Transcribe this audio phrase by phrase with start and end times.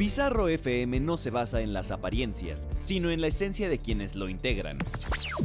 [0.00, 4.30] Bizarro FM no se basa en las apariencias, sino en la esencia de quienes lo
[4.30, 4.78] integran.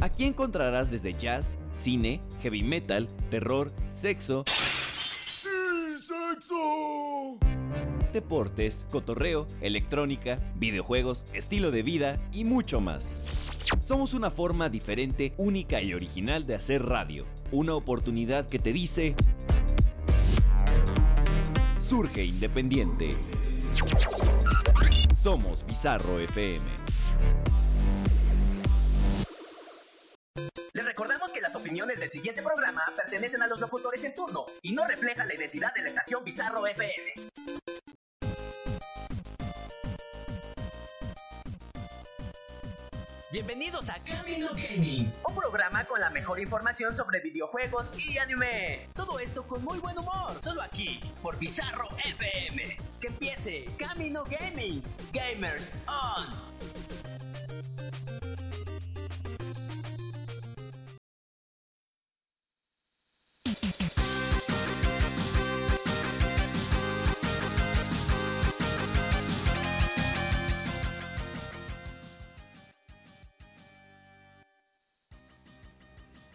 [0.00, 4.44] Aquí encontrarás desde jazz, cine, heavy metal, terror, sexo.
[4.46, 5.50] ¡Sí,
[6.00, 7.36] sexo!
[8.14, 13.12] Deportes, cotorreo, electrónica, videojuegos, estilo de vida y mucho más.
[13.82, 17.26] Somos una forma diferente, única y original de hacer radio.
[17.50, 19.14] Una oportunidad que te dice...
[21.78, 23.18] Surge independiente.
[25.14, 26.64] Somos Bizarro FM.
[30.72, 34.72] Les recordamos que las opiniones del siguiente programa pertenecen a los locutores en turno y
[34.72, 37.30] no reflejan la identidad de la estación Bizarro FM.
[43.36, 48.88] Bienvenidos a Camino Gaming, un programa con la mejor información sobre videojuegos y anime.
[48.94, 52.78] Todo esto con muy buen humor, solo aquí, por Bizarro FM.
[52.98, 56.46] Que empiece Camino Gaming, Gamers On.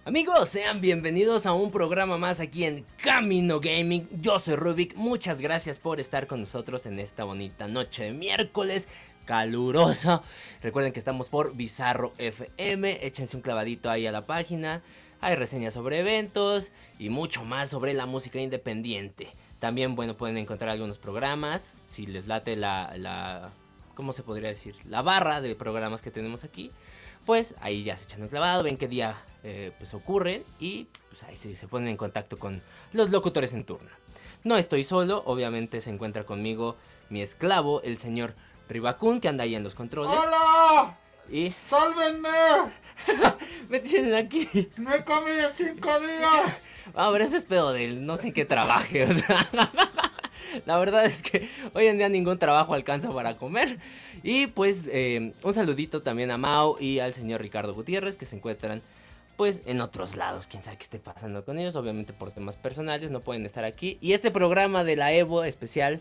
[0.03, 4.07] Amigos, sean bienvenidos a un programa más aquí en Camino Gaming.
[4.19, 8.89] Yo soy Rubik, muchas gracias por estar con nosotros en esta bonita noche de miércoles
[9.25, 10.23] calurosa.
[10.63, 14.81] Recuerden que estamos por Bizarro FM, échense un clavadito ahí a la página.
[15.21, 19.27] Hay reseñas sobre eventos y mucho más sobre la música independiente.
[19.59, 21.75] También, bueno, pueden encontrar algunos programas.
[21.85, 23.51] Si les late la, la
[23.93, 24.75] ¿cómo se podría decir?
[24.85, 26.71] La barra de programas que tenemos aquí
[27.25, 31.23] pues ahí ya se echan un clavado, ven qué día eh, pues ocurren y pues
[31.23, 32.61] ahí se, se ponen en contacto con
[32.93, 33.89] los locutores en turno.
[34.43, 36.75] No estoy solo, obviamente se encuentra conmigo
[37.09, 38.33] mi esclavo, el señor
[38.69, 40.17] Ribacun, que anda ahí en los controles.
[40.17, 40.97] ¡Hola!
[41.29, 42.29] Y ¡Sálvenme!
[43.69, 44.69] me tienen aquí.
[44.77, 46.57] ¡No he comido en cinco días!
[46.93, 49.47] Ah, pero eso es pedo de él, no sé en qué trabaje, o sea.
[50.65, 53.77] La verdad es que hoy en día ningún trabajo alcanza para comer.
[54.23, 58.35] Y pues eh, un saludito también a Mau y al señor Ricardo Gutiérrez que se
[58.35, 58.81] encuentran
[59.37, 60.47] pues en otros lados.
[60.47, 61.75] Quién sabe qué esté pasando con ellos.
[61.75, 63.97] Obviamente por temas personales no pueden estar aquí.
[64.01, 65.99] Y este programa de la Evo especial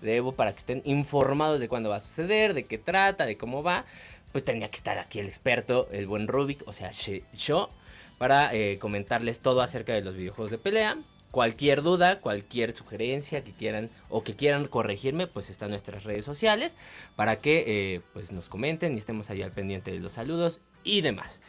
[0.00, 3.36] de Evo para que estén informados de cuándo va a suceder, de qué trata, de
[3.36, 3.84] cómo va.
[4.32, 6.90] Pues tenía que estar aquí el experto, el buen Rubik, o sea,
[7.34, 7.68] yo,
[8.16, 10.96] para eh, comentarles todo acerca de los videojuegos de pelea.
[11.32, 16.76] Cualquier duda, cualquier sugerencia que quieran o que quieran corregirme, pues están nuestras redes sociales
[17.16, 21.00] para que eh, pues nos comenten y estemos ahí al pendiente de los saludos y
[21.00, 21.40] demás.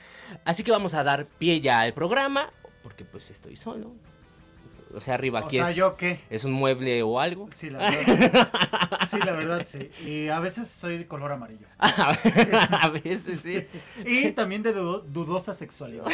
[0.46, 2.50] Así que vamos a dar pie ya al programa,
[2.82, 3.92] porque pues estoy solo.
[4.96, 6.20] O sea, arriba O aquí sea, es, ¿yo qué?
[6.30, 7.50] es un mueble o algo.
[7.56, 8.50] Sí, la verdad.
[9.10, 9.90] Sí, la verdad, sí.
[10.08, 11.66] Y a veces soy de color amarillo.
[11.80, 13.64] a veces sí.
[14.06, 16.06] Y también de dudo- dudosa sexualidad.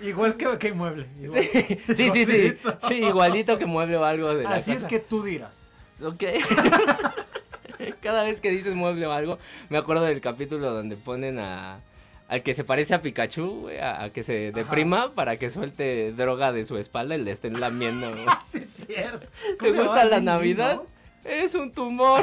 [0.00, 1.06] Igual que, que mueble.
[1.20, 1.42] igual.
[1.42, 2.36] Sí, sí, sí, sí.
[2.36, 2.76] Igualito.
[2.88, 5.72] Sí, igualito que mueble o algo de la Así es que tú dirás.
[6.02, 6.24] Ok.
[8.02, 9.38] Cada vez que dices mueble o algo,
[9.68, 11.80] me acuerdo del capítulo donde ponen a.
[12.28, 16.12] Al que se parece a Pikachu, güey, a, a que se deprima para que suelte
[16.12, 18.10] droga de su espalda y le estén lamiendo.
[18.12, 18.26] güey.
[18.50, 19.26] Sí, es cierto.
[19.58, 20.80] ¿Te ¿Cómo se gusta la Navidad?
[21.24, 22.22] Es un tumor.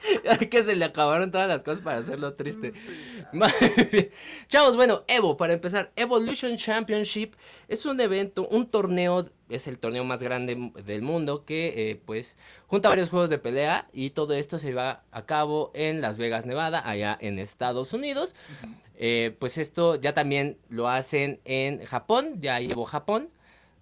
[0.50, 2.72] Que se le acabaron todas las cosas para hacerlo triste.
[3.32, 4.10] Bien.
[4.48, 7.34] Chavos, bueno, Evo, para empezar, Evolution Championship
[7.68, 12.38] es un evento, un torneo, es el torneo más grande del mundo que eh, pues
[12.66, 16.46] junta varios juegos de pelea y todo esto se va a cabo en Las Vegas,
[16.46, 18.34] Nevada, allá en Estados Unidos.
[18.96, 23.30] Eh, pues esto ya también lo hacen en Japón, ya llevo Japón.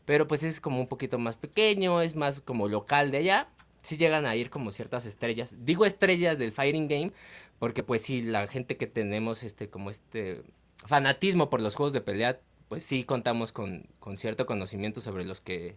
[0.04, 3.48] Pero pues es como un poquito más pequeño, es más como local de allá.
[3.82, 5.58] Sí llegan a ir como ciertas estrellas.
[5.64, 7.12] Digo estrellas del Fighting Game,
[7.58, 10.42] porque pues sí, la gente que tenemos este como este
[10.86, 15.40] fanatismo por los juegos de pelea, pues sí contamos con, con cierto conocimiento sobre los
[15.40, 15.76] que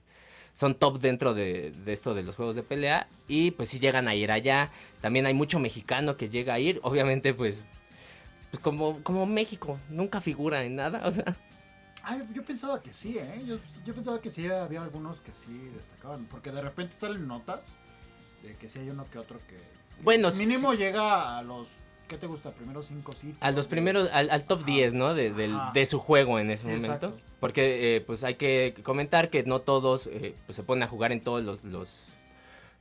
[0.53, 3.07] son top dentro de, de esto de los juegos de pelea.
[3.27, 4.71] Y pues sí llegan a ir allá.
[4.99, 6.79] También hay mucho mexicano que llega a ir.
[6.83, 7.63] Obviamente pues,
[8.51, 11.07] pues como, como México, nunca figura en nada.
[11.07, 11.35] O sea,
[12.03, 13.43] Ay, yo pensaba que sí, ¿eh?
[13.45, 16.25] Yo, yo pensaba que sí había algunos que sí destacaban.
[16.25, 17.61] Porque de repente salen notas
[18.43, 19.55] de que sí hay uno que otro que.
[20.03, 21.67] Bueno, Mínimo llega a los.
[22.07, 22.51] ¿Qué te gusta?
[22.51, 23.37] Primeros cinco sitios.
[23.39, 24.65] A los primeros, al, al top Ajá.
[24.67, 25.13] 10, ¿no?
[25.13, 27.07] De, del- de su juego en ese Sí, momento.
[27.07, 27.17] exacto.
[27.39, 31.11] Porque, eh, pues hay que comentar que no todos eh, pues, se ponen a jugar
[31.13, 32.07] en todos los, los,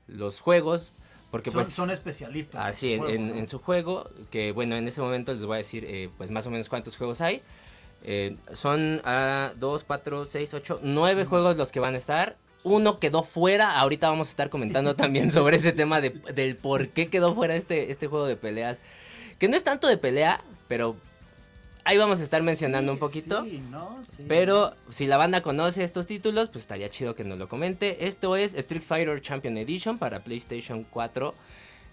[0.08, 0.90] los juegos.
[1.30, 1.72] Porque, Son, pues.
[1.72, 2.66] son especialistas.
[2.66, 3.34] Así, en, en- ¿no?
[3.36, 4.10] en su juego.
[4.30, 6.96] Que, bueno, en este momento les voy a decir, eh, pues más o menos cuántos
[6.96, 7.40] juegos hay.
[8.02, 9.00] Eh, son
[9.60, 12.36] 2, 4, 6, 8, 9 juegos los que van a estar.
[12.62, 13.78] Uno quedó fuera.
[13.78, 17.54] Ahorita vamos a estar comentando también sobre ese tema de, del por qué quedó fuera
[17.54, 18.80] este, este juego de peleas.
[19.38, 20.96] Que no es tanto de pelea, pero
[21.84, 23.44] ahí vamos a estar mencionando Sí, un poquito.
[23.44, 24.02] sí, ¿no?
[24.16, 24.24] Sí.
[24.28, 28.06] Pero si la banda conoce estos títulos, pues estaría chido que nos lo comente.
[28.06, 31.34] Esto es Street Fighter Champion Edition para PlayStation 4.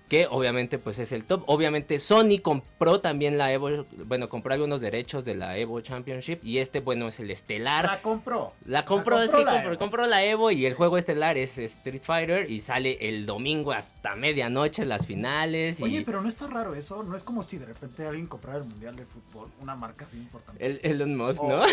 [0.10, 1.44] Que obviamente pues es el top.
[1.48, 3.86] Obviamente Sony compró también la Evo.
[4.06, 6.40] Bueno, compró algunos derechos de la Evo Championship.
[6.44, 7.86] Y este, bueno, es el estelar.
[7.86, 8.54] La compró.
[8.66, 12.50] La compró, sí, la compró, compró la Evo y el juego estelar es Street Fighter
[12.50, 15.82] y sale el domingo hasta medianoche las finales.
[15.82, 17.04] Y Oye, pero no está raro eso.
[17.04, 20.16] No es como si de repente alguien comprara el mundial de fútbol, una marca así
[20.18, 20.66] importante.
[20.66, 21.48] el Elon Musk, Oh.
[21.50, 21.64] ¿no?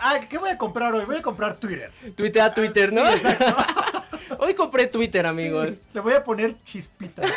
[0.00, 1.04] Ah, ¿Qué voy a comprar hoy?
[1.04, 1.90] Voy a comprar Twitter.
[2.14, 3.06] Twitter a Twitter, ¿no?
[3.08, 3.56] Sí, exacto.
[4.38, 5.68] Hoy compré Twitter, amigos.
[5.70, 7.30] Sí, le voy a poner chispitas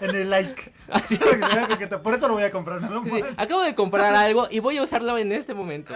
[0.00, 0.72] en el, like.
[0.90, 1.16] Así.
[2.02, 4.82] Por eso lo voy a comprar nada Sí, acabo de comprar algo y voy a
[4.82, 5.94] usarlo en este momento.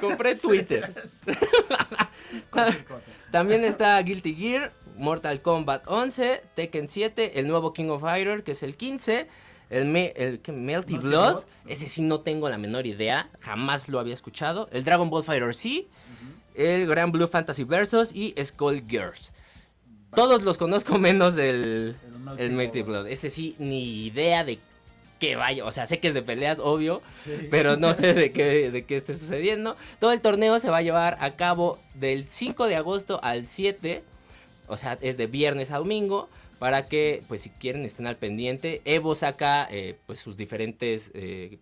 [0.00, 0.92] Compré Twitter.
[3.30, 8.52] También está Guilty Gear, Mortal Kombat 11, Tekken 7, el nuevo King of Fighter, que
[8.52, 9.28] es el 15,
[9.70, 10.52] el, Me- el ¿qué?
[10.52, 11.44] Melty Melty Blood, Blood.
[11.66, 15.54] ese sí no tengo la menor idea, jamás lo había escuchado, el Dragon Ball Fighter
[15.54, 15.86] C,
[16.54, 19.32] el Grand Blue Fantasy Versus y Skull Girls.
[20.14, 21.96] Todos los conozco menos el,
[22.38, 23.08] El Melty Blood.
[23.08, 24.58] Ese sí, ni idea de
[25.18, 25.64] qué vaya.
[25.64, 27.02] O sea, sé que es de peleas, obvio.
[27.24, 27.48] Sí.
[27.50, 29.76] Pero no sé de qué, de qué esté sucediendo.
[29.98, 34.02] Todo el torneo se va a llevar a cabo del 5 de agosto al 7.
[34.68, 36.28] O sea, es de viernes a domingo.
[36.58, 38.80] Para que, pues si quieren, estén al pendiente.
[38.86, 41.58] Evo saca eh, pues sus diferentes eh,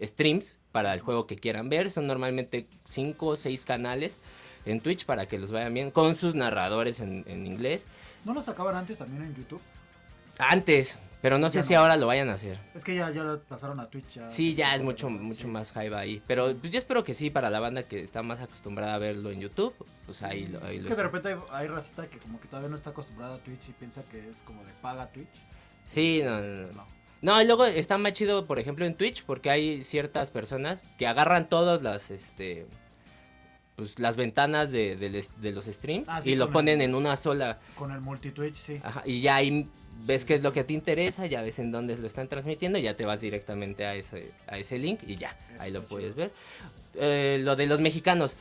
[0.00, 1.90] streams para el juego que quieran ver.
[1.90, 4.20] Son normalmente 5 o 6 canales
[4.72, 5.90] en Twitch para que los vayan bien.
[5.90, 7.86] Con sus narradores en, en inglés.
[8.24, 9.60] ¿No lo sacaban antes también en YouTube?
[10.38, 11.80] Antes, pero no sé Ya si no.
[11.80, 12.56] ahora lo vayan a hacer.
[12.74, 14.08] Es que ya, ya lo pasaron a Twitch.
[14.14, 14.84] Ya, Sí, ya es Sí.
[14.84, 16.22] mucho, mucho más hype ahí.
[16.28, 19.30] Pero pues yo espero que sí, para la banda que está más acostumbrada a verlo
[19.30, 19.74] en YouTube,
[20.06, 22.46] pues ahí lo, ahí Es lo que de repente hay, hay racita que como que
[22.46, 25.26] todavía no está acostumbrada a Twitch y piensa que es como de paga Twitch.
[25.86, 26.72] Sí, no, no, no.
[26.72, 26.98] No.
[27.20, 31.08] No, y luego está más chido, por ejemplo, en Twitch, porque hay ciertas personas que
[31.08, 32.64] agarran todas las, este,
[33.78, 37.14] pues las ventanas de, de los streams Ah, sí, y lo ponen el- en una
[37.14, 37.60] sola.
[37.76, 38.80] Con el multi-Twitch, sí.
[38.82, 39.68] Ajá, y ya ahí
[40.04, 42.82] ves qué es lo que te interesa, ya ves en dónde lo están transmitiendo, y
[42.82, 46.16] ya te vas directamente a ese, a ese link y ya, Eso ahí lo puedes
[46.16, 46.32] ver.
[46.96, 48.36] Eh, lo de los mexicanos.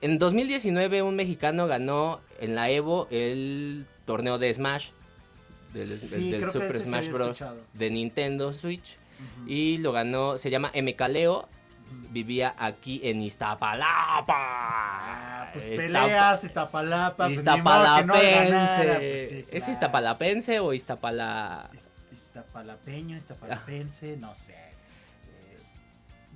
[0.00, 4.90] En 2019 un mexicano ganó en la Evo el torneo de Smash,
[5.74, 7.30] del, Sí, Super Smash Bros.
[7.32, 7.60] escuchado.
[7.74, 8.96] de Nintendo Switch.
[9.46, 11.48] Y lo ganó, se llama MK Leo,
[12.10, 14.34] vivía aquí en Iztapalapa.
[14.36, 17.26] Ah, pues peleas, Iztapalapa.
[17.28, 18.94] pues, no ganara, Iztapalapense.
[18.94, 19.68] pues, sí, ¿Es.
[19.68, 21.70] Iztapalapense o Iztapala...?
[21.72, 24.54] Iz- Iztapalapeño, Iztapalapense, no sé.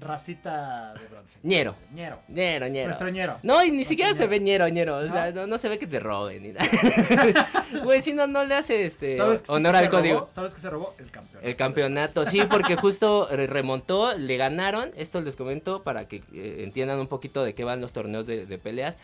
[0.00, 1.38] Racita de bronce.
[1.42, 1.74] Ñero.
[1.94, 2.18] Ñero.
[2.28, 2.86] Ñero, ñero.
[2.86, 3.36] Nuestro ñero.
[3.42, 4.98] No, y ni Nuestro siquiera se ve ñero, ñero.
[4.98, 6.66] O sea, no, no se ve que te roben ni nada.
[7.84, 9.98] Güey, si no, no le hace este ¿Sabes qué honor al robó?
[9.98, 10.28] código.
[10.32, 10.94] ¿Sabes qué se robó?
[10.98, 11.44] El campeón.
[11.44, 16.62] El campeonato, sí, porque justo re- remontó, le ganaron, esto les comento para que eh,
[16.64, 18.98] entiendan un poquito de qué van los torneos de, de peleas.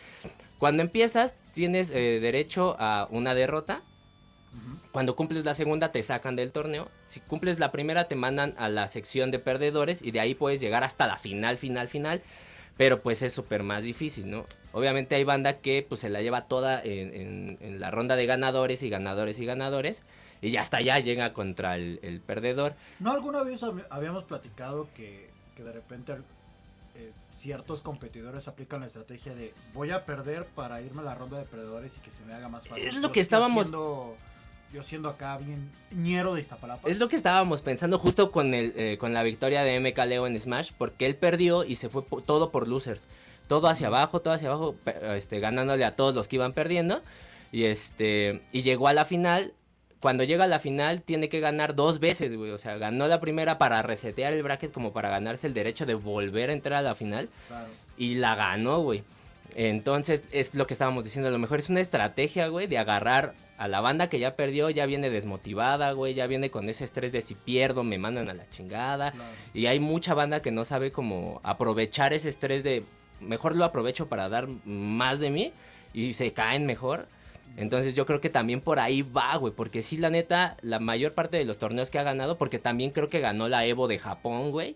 [0.57, 3.81] Cuando empiezas tienes eh, derecho a una derrota.
[4.91, 8.69] Cuando cumples la segunda te sacan del torneo, si cumples la primera te mandan a
[8.69, 12.21] la sección de perdedores y de ahí puedes llegar hasta la final, final, final,
[12.77, 14.45] pero pues es súper más difícil, ¿no?
[14.73, 18.25] Obviamente hay banda que pues se la lleva toda en, en- en la ronda de
[18.25, 20.03] ganadores y ganadores y ganadores
[20.41, 22.75] y ya hasta allá llega contra el, el perdedor.
[22.99, 26.13] ¿No alguna vez hab- habíamos platicado que, que de repente
[26.95, 31.37] eh, ciertos competidores aplican la estrategia de voy a perder para irme a la ronda
[31.37, 32.85] de perdedores y que se me haga más fácil?
[32.87, 34.15] Es lo que estábamos- siendo-
[34.73, 36.89] yo siendo acá bien ñero de Iztapalapa.
[36.89, 40.27] Es lo que estábamos pensando justo con, el, eh, con la victoria de MK Leo
[40.27, 43.07] en Smash, porque él perdió y se fue po- todo por losers.
[43.47, 44.75] Todo hacia abajo, todo hacia abajo,
[45.15, 47.01] este, ganándole a todos los que iban perdiendo.
[47.51, 49.53] Y, este, y llegó a la final.
[50.01, 52.51] Cuando llega a la final, tiene que ganar dos veces, güey.
[52.51, 55.93] O sea, ganó la primera para resetear el bracket, como para ganarse el derecho de
[55.95, 57.29] volver a entrar a la final.
[57.47, 57.67] Claro.
[57.97, 59.03] Y la ganó, güey.
[59.55, 61.29] Entonces, es lo que estábamos diciendo.
[61.29, 64.69] A lo mejor es una estrategia, güey, de agarrar a la banda que ya perdió,
[64.69, 68.33] ya viene desmotivada, güey, ya viene con ese estrés de si pierdo, me mandan a
[68.33, 69.11] la chingada.
[69.11, 69.29] Claro.
[69.53, 72.83] Y hay mucha banda que no sabe cómo aprovechar ese estrés de
[73.21, 75.51] mejor lo aprovecho para dar más de mí
[75.93, 77.07] y se caen mejor.
[77.57, 81.13] Entonces yo creo que también por ahí va, güey, porque sí, la neta, la mayor
[81.13, 83.97] parte de los torneos que ha ganado, porque también creo que ganó la Evo de
[83.97, 84.75] Japón, güey.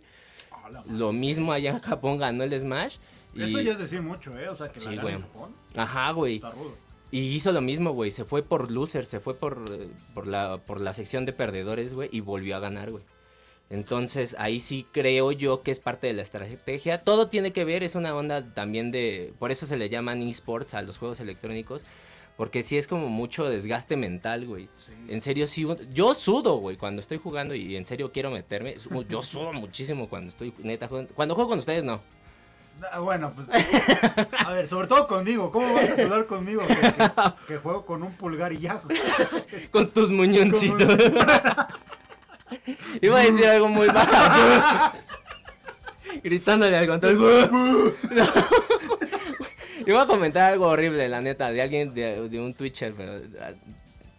[0.89, 2.97] Lo mismo allá en Japón ganó el Smash.
[3.33, 3.43] Y...
[3.43, 4.47] Eso ya es decir mucho, ¿eh?
[4.47, 6.35] O sea, que Sí, la en Japón Ajá, güey.
[6.35, 6.88] está rudo.
[7.11, 8.11] Y hizo lo mismo, güey.
[8.11, 11.93] Se fue por loser, se fue por, eh, por, la, por la sección de perdedores,
[11.93, 12.09] güey.
[12.11, 13.03] Y volvió a ganar, güey.
[13.69, 17.01] Entonces ahí sí creo yo que es parte de la estrategia.
[17.01, 19.33] Todo tiene que ver, es una onda también de...
[19.37, 21.83] Por eso se le llaman esports a los juegos electrónicos.
[22.35, 24.69] Porque sí es como mucho desgaste mental, güey.
[25.09, 25.67] En serio, sí.
[25.93, 28.75] Yo sudo, güey, cuando estoy jugando y en serio quiero meterme.
[29.09, 31.13] Yo sudo muchísimo cuando estoy neta jugando.
[31.13, 31.99] Cuando juego con ustedes, no.
[32.91, 33.47] Ah, bueno, pues.
[34.45, 35.51] A ver, sobre todo conmigo.
[35.51, 36.61] ¿Cómo vas a sudar conmigo?
[37.47, 38.79] Que, juego con un pulgar y ya.
[39.71, 40.87] con tus muñoncitos.
[43.01, 44.97] Iba a decir algo muy bajo.
[46.23, 47.95] Gritándole al control.
[49.85, 53.51] Iba a comentar algo horrible, la neta, de alguien, de, un Twitcher, pero ah,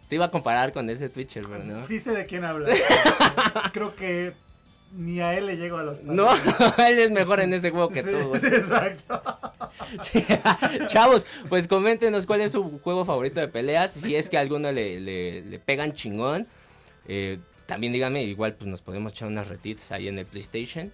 [0.09, 1.83] te iba a comparar con ese Twitcher, pero no.
[1.85, 2.77] Sí sé de quién hablas.
[3.71, 4.33] Creo que
[4.93, 6.29] ni a él le llego a los No,
[6.77, 8.35] él es mejor en ese juego que tú.
[8.35, 9.21] exacto.
[10.87, 13.91] Chavos, pues coméntenos cuál es su juego favorito de peleas.
[13.93, 16.47] Si es que a alguno le, le, pegan chingón.
[17.07, 20.91] Eh, también díganme, igual pues nos podemos echar unas retitas ahí en el PlayStation.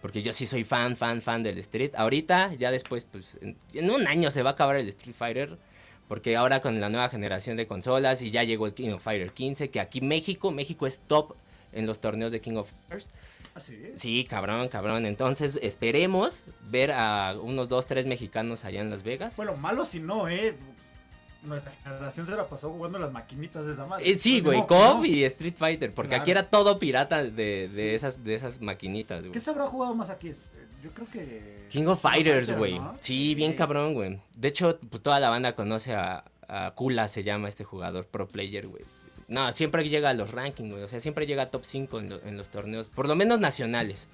[0.00, 1.92] Porque yo sí soy fan, fan, fan del Street.
[1.96, 5.58] Ahorita, ya después, pues en, un año se va a acabar el Street Fighter.
[6.06, 9.32] Porque ahora con la nueva generación de consolas y ya llegó el King of Fighter
[9.32, 11.34] 15, que aquí México, México es top
[11.72, 13.10] en los torneos de King of Fighters.
[13.54, 13.76] ¿Ah, sí?
[13.94, 15.06] sí, cabrón, cabrón.
[15.06, 19.36] Entonces esperemos ver a unos dos, tres mexicanos allá en Las Vegas.
[19.36, 20.56] Bueno, malo si no, ¿eh?
[21.42, 24.10] nuestra generación se la pasó jugando las maquinitas de esa madre.
[24.10, 28.24] Eh, sí, güey, KOF y Street Fighter, porque aquí era todo pirata de, de esas,
[28.24, 29.32] de esas maquinitas, güey.
[29.32, 30.32] ¿Qué se habrá jugado más aquí?
[30.82, 31.66] Yo creo que...
[31.70, 32.80] King of Fighters, güey.
[33.00, 34.20] Sí, bien cabrón, güey.
[34.36, 38.28] De hecho, pues toda la banda conoce a, a Kula, se llama este jugador, pro
[38.28, 38.82] player, güey.
[39.28, 40.82] No, siempre llega a los rankings, güey.
[40.82, 44.08] O sea, siempre llega a top 5 en, en los torneos, por lo menos nacionales.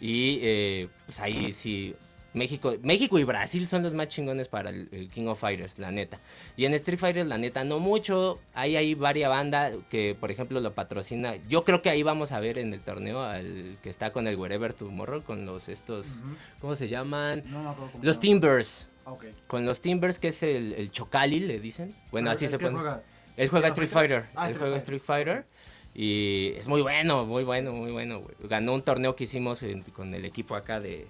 [0.00, 1.94] Y eh, pues ahí sí,
[2.34, 6.18] México, México y Brasil son los más chingones para el, King of Fighters, la neta.
[6.56, 8.40] Y en Street Fighter, la neta, no mucho.
[8.54, 11.36] Ahí hay varias bandas que, por ejemplo, lo patrocina.
[11.48, 14.36] Yo creo que ahí vamos a ver en el torneo al que está con el
[14.36, 16.20] Wherever Tomorrow, con los estos,
[16.60, 17.44] ¿cómo se llaman?
[18.00, 18.88] los Timbers.
[19.04, 19.14] Ah,
[19.46, 21.94] con los Timbers, que es el, el Chocali, le dicen.
[22.10, 22.76] Bueno, así se pone.
[22.76, 23.02] Juega?
[23.36, 24.24] Él juega Street Fighter.
[24.34, 25.44] Ah, él juega Street Fighter.
[25.94, 28.22] Y es muy bueno, muy bueno, muy bueno.
[28.40, 31.06] Ganó un torneo que hicimos con el equipo acá de,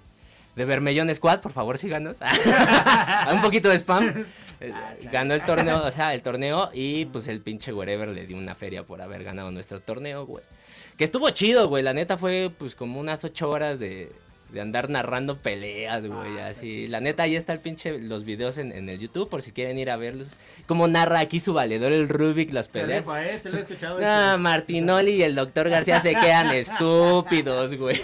[0.56, 2.18] de Bermellón Squad, por favor síganos.
[3.32, 4.26] un poquito de spam.
[4.72, 8.36] Ah, Ganó el torneo, o sea, el torneo y pues el pinche wherever le dio
[8.36, 10.44] una feria por haber ganado nuestro torneo, güey.
[10.96, 11.82] Que estuvo chido, güey.
[11.82, 14.12] La neta fue pues como unas ocho horas de,
[14.52, 16.86] de andar narrando peleas, güey, ah, así.
[16.86, 19.78] La neta, ahí está el pinche, los videos en, en, el YouTube, por si quieren
[19.78, 20.28] ir a verlos.
[20.66, 23.04] Cómo narra aquí su valedor, el Rubik, las peleas.
[23.04, 23.98] Se, eh, se lo he escuchado.
[23.98, 27.98] No, Martinoli y el doctor García se quedan estúpidos, güey.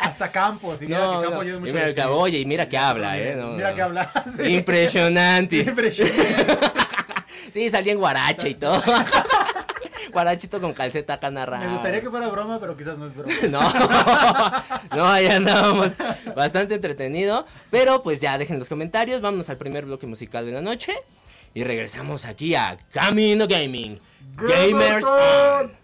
[0.00, 1.60] Hasta Campos, y mira que Campos no.
[1.60, 1.68] mucho.
[1.68, 3.36] Y mira, oye, y mira que habla, eh.
[3.54, 4.10] mira que habla.
[4.48, 5.58] Impresionante.
[5.58, 6.46] Impresionante.
[7.52, 8.82] sí, salía en guaracha y todo.
[10.14, 11.64] Guarachito con calceta acá narrado.
[11.64, 13.34] Me gustaría que fuera broma, pero quizás no es broma.
[13.50, 15.96] no, no, ahí andábamos.
[16.34, 17.44] Bastante entretenido.
[17.70, 19.20] Pero pues ya dejen los comentarios.
[19.20, 20.92] Vámonos al primer bloque musical de la noche.
[21.52, 23.98] Y regresamos aquí a Camino Gaming.
[24.36, 25.83] Gamers on.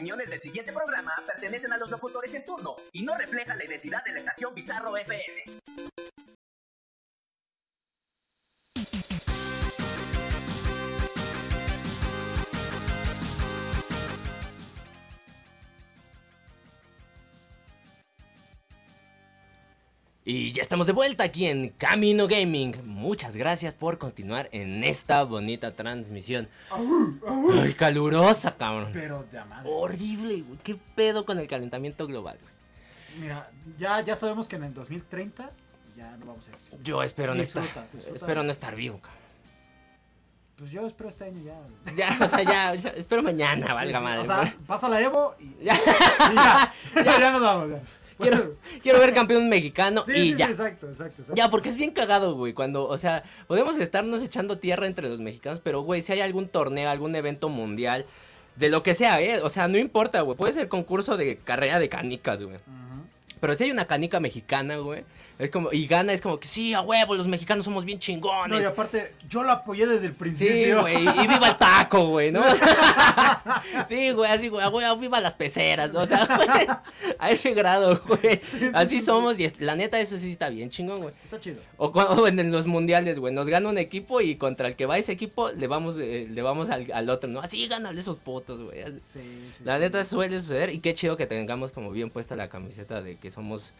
[0.00, 4.02] opiniones del siguiente programa pertenecen a los locutores en turno y no reflejan la identidad
[4.02, 5.59] de la estación Bizarro FM.
[20.24, 22.76] Y ya estamos de vuelta aquí en Camino Gaming.
[22.84, 26.48] Muchas gracias por continuar en esta bonita transmisión.
[27.58, 28.90] Ay, calurosa, cabrón.
[28.92, 29.70] Pero de madre.
[29.72, 30.58] Horrible, güey.
[30.62, 32.36] ¿Qué pedo con el calentamiento global?
[32.40, 33.22] güey?
[33.22, 35.50] Mira, ya, ya sabemos que en el 2030
[35.96, 36.82] ya no vamos a ir.
[36.82, 37.88] Yo espero no Disfruta, estar.
[37.90, 38.16] disfruta.
[38.16, 39.18] Espero no estar vivo, cabrón.
[40.58, 41.94] Pues yo espero este año ya.
[41.96, 44.20] Ya, o sea, ya, ya, espero mañana, Sí, valga sí, madre.
[44.20, 45.74] O sea, pasa la Evo y, Ya.
[46.30, 47.70] y ya, ya, ya nos vamos.
[47.70, 47.80] Ya.
[48.20, 48.52] Quiero,
[48.82, 50.46] quiero ver campeón mexicano Sí, y sí, sí, ya.
[50.46, 51.34] exacto, exacto, exacto.
[51.34, 55.20] Ya, porque es bien cagado, güey, cuando, o sea, podemos estarnos echando tierra entre los
[55.20, 58.04] mexicanos, pero, güey, si hay algún torneo, algún evento mundial,
[58.56, 59.40] de lo que sea, ¿eh?
[59.42, 62.56] O sea, no importa, güey, puede ser concurso de carrera de canicas, güey.
[62.56, 63.06] Ujú.
[63.40, 65.04] Pero si hay una canica mexicana, güey,
[65.40, 68.00] es como, y gana, es como que sí, a huevo, los mexicanos somos bien No,
[68.00, 68.62] chingones.
[68.62, 70.80] y aparte, yo lo apoyé desde el Sí, principio.
[70.82, 72.42] güey, y viva el taco, güey, ¿no?
[73.88, 76.00] sí, güey, así, güey, güey, viva las peceras, ¿no?
[76.00, 76.66] O sea, güey,
[77.18, 78.40] a ese grado, güey.
[78.74, 81.14] Así somos y es- la neta eso sí está bien chingón, güey.
[81.24, 81.60] Está chido.
[81.76, 84.98] O cuando en los mundiales, güey, nos gana un equipo y contra el que va
[84.98, 87.40] ese equipo le vamos, eh, le vamos al, al otro, ¿no?
[87.40, 88.82] Así gánale esos potos, güey.
[89.12, 89.20] Sí,
[89.58, 89.80] sí, La sí.
[89.80, 93.30] neta suele suceder y qué chido que tengamos como bien puesta la camiseta de que
[93.30, 93.72] somos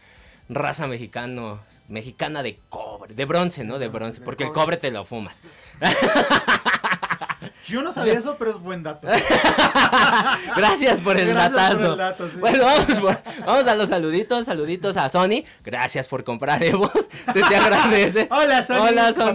[0.51, 3.79] raza mexicano, mexicana de cobre, de bronce, ¿no?
[3.79, 4.63] De bronce, porque el cobre.
[4.63, 5.41] cobre te lo fumas.
[7.67, 9.07] Yo no sabía eso, pero es buen dato.
[10.57, 11.91] Gracias por el Gracias por datazo.
[11.91, 12.37] el dato, sí.
[12.39, 15.43] Bueno, vamos, por- vamos a los saluditos, saluditos a Sony.
[15.63, 16.91] Gracias por comprar Evo.
[17.33, 18.27] Se te agradece.
[18.31, 18.77] Hola, Sony.
[18.87, 19.33] Hola, Sony.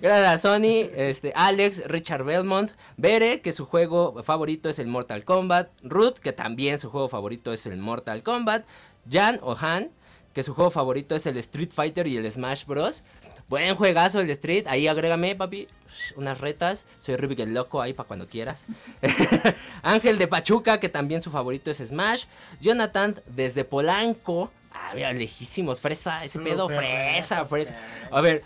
[0.00, 5.24] Gracias a Sony, este, Alex, Richard Belmont, Bere, que su juego favorito es el Mortal
[5.24, 8.64] Kombat, Ruth, que también su juego favorito es el Mortal Kombat,
[9.10, 9.90] Jan o Han,
[10.34, 13.02] que su juego favorito es el Street Fighter y el Smash Bros.
[13.48, 15.68] Buen juegazo el Street, ahí agrégame, papi.
[16.16, 18.66] Unas retas, soy Rubik el loco ahí para cuando quieras.
[19.82, 22.26] Ángel de Pachuca, que también su favorito es Smash.
[22.60, 24.50] Jonathan desde Polanco.
[24.72, 27.74] Ah, mira, lejísimos, fresa, ese pedo, fresa, fresa,
[28.10, 28.44] A ver,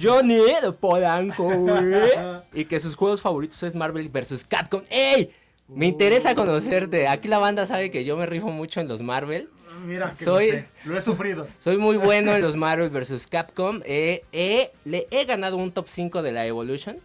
[0.00, 2.10] Johnny de Polanco, güey.
[2.52, 4.44] y que sus juegos favoritos es Marvel vs.
[4.44, 4.82] Capcom.
[4.90, 5.34] ¡Ey!
[5.68, 7.08] Me interesa conocerte.
[7.08, 9.48] Aquí la banda sabe que yo me rifo mucho en los Marvel.
[9.84, 11.48] Mira, que Soy- lo, sé, lo he sufrido.
[11.60, 13.26] Soy muy bueno en los Marvel vs.
[13.26, 13.80] Capcom.
[13.84, 16.96] Eh, eh, le he ganado un top 5 de la Evolution.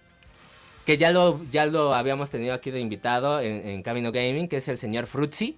[0.86, 4.58] Que ya lo, ya lo habíamos tenido aquí de invitado en, en Camino Gaming, que
[4.58, 5.56] es el señor Fruzzi.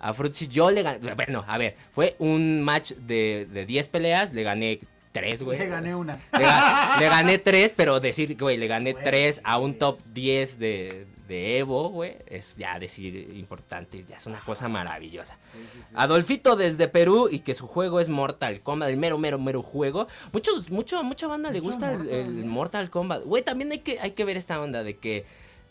[0.00, 1.14] A Fruzzi yo le gané.
[1.14, 4.80] Bueno, a ver, fue un match de, de 10 peleas, le gané
[5.12, 5.58] 3, güey.
[5.58, 6.14] Le gané una.
[6.32, 10.00] Le, ga- le gané 3, pero decir, güey, le gané Güey, 3 a un top
[10.14, 15.36] 10 de, de Evo, güey, es ya decir importante, ya es una cosa maravillosa.
[15.94, 20.06] Adolfito desde Perú y que su juego es Mortal Kombat, el mero, mero, mero juego.
[20.32, 22.44] Muchos, mucho, mucha banda le gusta el, Mortal, el ¿eh?
[22.44, 23.24] Mortal Kombat.
[23.24, 25.24] Güey, también hay que, hay que ver esta onda de que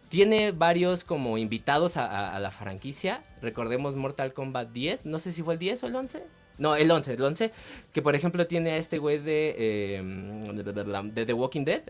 [0.10, 3.24] tiene varios como invitados a, a- a la franquicia.
[3.42, 6.24] Recordemos Mortal Kombat 10, no sé si fue el 10 o el 11.
[6.60, 7.52] No, el 11, el 11.
[7.94, 10.04] Que por ejemplo tiene a este güey de, eh,
[11.14, 11.82] de The Walking Dead,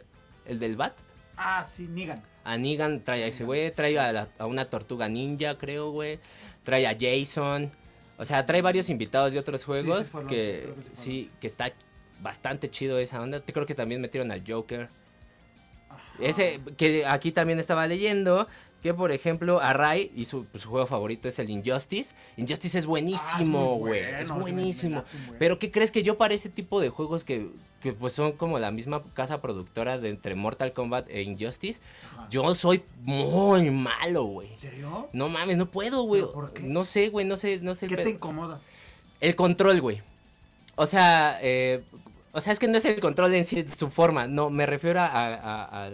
[0.45, 0.93] el del Bat.
[1.37, 2.21] Ah, sí, Nigan.
[2.43, 6.19] A Negan trae a ese güey, trae a, la- a una tortuga ninja, creo, güey.
[6.63, 7.71] Trae a Jason.
[8.17, 11.71] O sea, trae varios invitados de otros juegos sí que sí que está
[12.21, 13.41] bastante chido esa onda.
[13.41, 14.87] Creo que también metieron al Joker.
[16.19, 18.47] Ese que aquí también estaba leyendo
[18.83, 22.13] que por ejemplo a Ray y su, su juego favorito es el Injustice.
[22.37, 24.01] Injustice es buenísimo, Ah, muy güey.
[24.03, 24.95] bueno, es sí me- me buenísimo.
[24.97, 25.35] late.
[25.39, 27.49] Pero ¿qué crees que yo para ese tipo de juegos que,
[27.83, 31.81] que pues son como la misma casa productora de entre Mortal Kombat e Injustice,
[32.13, 32.27] Ajá.
[32.31, 34.51] yo soy muy malo, güey.
[34.53, 35.09] ¿En serio?
[35.13, 36.21] No mames, no puedo, güey.
[36.21, 36.63] ¿Pero por qué?
[36.63, 37.87] No sé, güey, no sé, no sé.
[37.87, 38.59] ¿Qué te incomoda?
[39.21, 40.01] El control, güey.
[40.75, 41.83] O sea, eh,
[42.31, 44.25] o sea, es que no es el control en sí, su forma.
[44.27, 45.35] No, me refiero a, a-
[45.85, 45.91] a-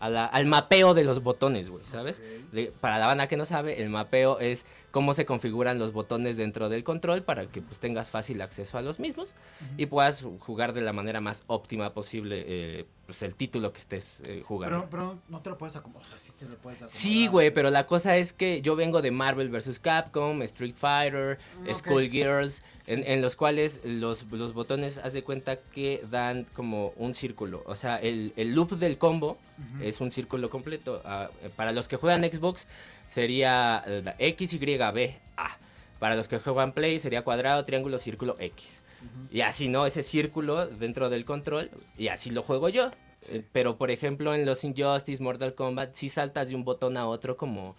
[0.00, 2.20] a la- al mapeo de los botones, güey, ¿sabes?
[2.52, 6.38] De- para la banda que no sabe, el mapeo es cómo se configuran los botones
[6.38, 9.34] dentro del control para que pues, tengas fácil acceso a los mismos
[9.76, 14.20] y puedas jugar de la manera más óptima posible eh, pues, el título que estés
[14.24, 14.76] eh, jugando.
[14.76, 16.06] Pero, pero no te lo puedes acomodar.
[16.06, 16.94] O sea, sí se lo puedes acomodar.
[17.00, 19.78] Sí, güey, pero la cosa es que yo vengo de Marvel vs.
[19.78, 21.74] Capcom, Street Fighter, Ok.
[21.76, 27.14] Skullgirls, en, en los cuales los, los botones, haz de cuenta que dan como un
[27.14, 27.62] círculo.
[27.66, 29.38] O sea, el, el loop del combo
[29.80, 31.00] es un círculo completo.
[31.04, 32.66] Ah, eh, para los que juegan Xbox
[33.08, 35.56] sería eh, la X, Y, B, A.
[35.98, 38.82] Para los que juegan Play sería cuadrado, triángulo, círculo, X.
[39.30, 39.86] Y así, ¿no?
[39.86, 41.70] Ese círculo dentro del control.
[41.98, 42.90] Y así lo juego yo.
[43.28, 47.06] Eh, Pero, por ejemplo, en los Injustice, Mortal Kombat, sí saltas de un botón a
[47.06, 47.76] otro como...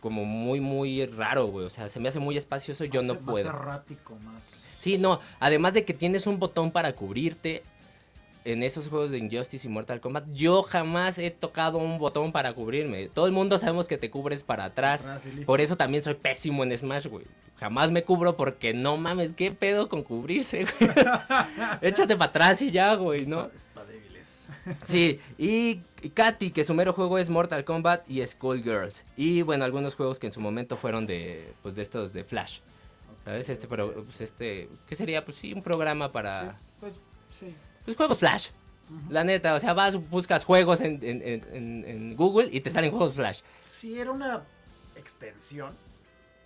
[0.00, 1.64] Como muy, muy raro, güey.
[1.64, 3.48] O sea, se me hace muy espacioso, yo Más- no Más puedo.
[3.48, 4.44] errático, más.
[4.78, 5.18] Sí, no.
[5.40, 7.62] Además de que tienes un botón para cubrirte
[8.44, 12.52] en esos juegos de Injustice y Mortal Kombat, yo jamás he tocado un botón para
[12.52, 13.08] cubrirme.
[13.08, 15.06] Todo el mundo sabemos que te cubres para atrás.
[15.24, 15.46] Listo.
[15.46, 17.24] Por eso también soy pésimo en Smash, güey.
[17.56, 20.90] Jamás me cubro porque no mames, qué pedo con cubrirse, güey.
[21.80, 23.46] Échate para atrás y ya, güey, ¿no?
[23.54, 24.42] Es para débiles.
[24.84, 25.76] Sí, y
[26.12, 29.04] Katy, que su mero juego es Mortal Kombat y Skullgirls.
[29.16, 32.60] Y bueno, algunos juegos que en su momento fueron de, pues de estos de Flash.
[33.24, 33.48] ¿Sabes?
[33.48, 35.24] Este, pero, pues este, ¿qué sería?
[35.24, 36.94] Pues sí, un programa para, Pues
[37.38, 37.54] sí.
[37.84, 38.48] Pues juegos Flash.
[39.08, 41.22] La neta, o sea, vas, buscas juegos en, en-
[41.86, 43.40] en- Google y te salen juegos Flash.
[43.64, 44.42] Sí, era una
[44.96, 45.72] extensión.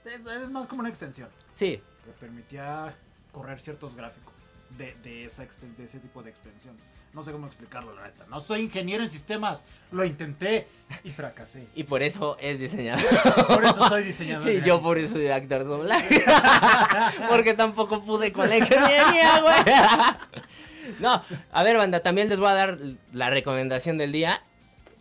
[0.04, 1.28] Es, es más como una extensión.
[1.54, 2.94] Sí, Que permitía
[3.32, 4.32] correr ciertos gráficos
[4.78, 5.42] de, de, esa
[5.76, 6.76] de ese tipo de extensión.
[7.12, 8.26] No sé cómo explicarlo, la neta.
[8.28, 9.64] No soy ingeniero en sistemas.
[9.90, 10.68] Lo intenté
[11.04, 11.66] y fracasé.
[11.74, 13.02] y por eso es diseñador.
[13.46, 14.48] Por eso soy diseñador.
[14.52, 16.22] Y yo por eso soy actor doblaje.
[17.28, 20.44] Porque tampoco pude con la ingeniería, güey.
[21.00, 21.22] No,
[21.52, 22.78] a ver, banda, también les voy a dar
[23.12, 24.42] la recomendación del día.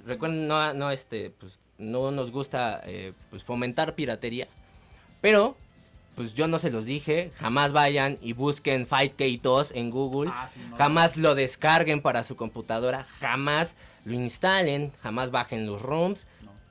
[0.05, 4.47] Recuerden, no, no, este, pues, no nos gusta eh, pues, fomentar piratería.
[5.21, 5.57] Pero,
[6.15, 7.31] pues yo no se los dije.
[7.37, 10.31] Jamás vayan y busquen Fightgate 2 en Google.
[10.33, 10.77] Ah, sí, no.
[10.77, 13.05] Jamás lo descarguen para su computadora.
[13.19, 14.91] Jamás lo instalen.
[15.01, 16.25] Jamás bajen los ROMs.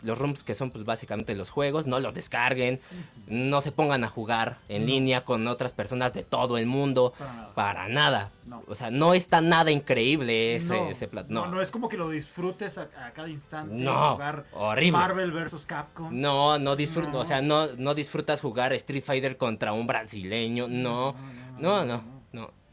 [0.06, 1.86] Los ROMs que son pues básicamente los juegos.
[1.86, 2.80] No los descarguen.
[3.26, 7.12] No se pongan a jugar en línea con otras personas de todo el mundo.
[7.18, 7.52] Para nada.
[7.54, 8.30] Para nada.
[8.46, 8.62] No.
[8.68, 11.46] O sea, no está nada increíble ese, no, ese plat- no.
[11.48, 11.60] No.
[11.60, 13.74] es como que lo disfrutes a, a cada instante.
[13.74, 14.92] No, jugar horrible.
[14.92, 15.66] Marvel vs.
[15.66, 16.08] Capcom.
[16.12, 21.16] No, no disfrutas, o sea, no, no disfrutas jugar Street Fighter contra un brasileño, no,
[21.58, 22.15] no, no.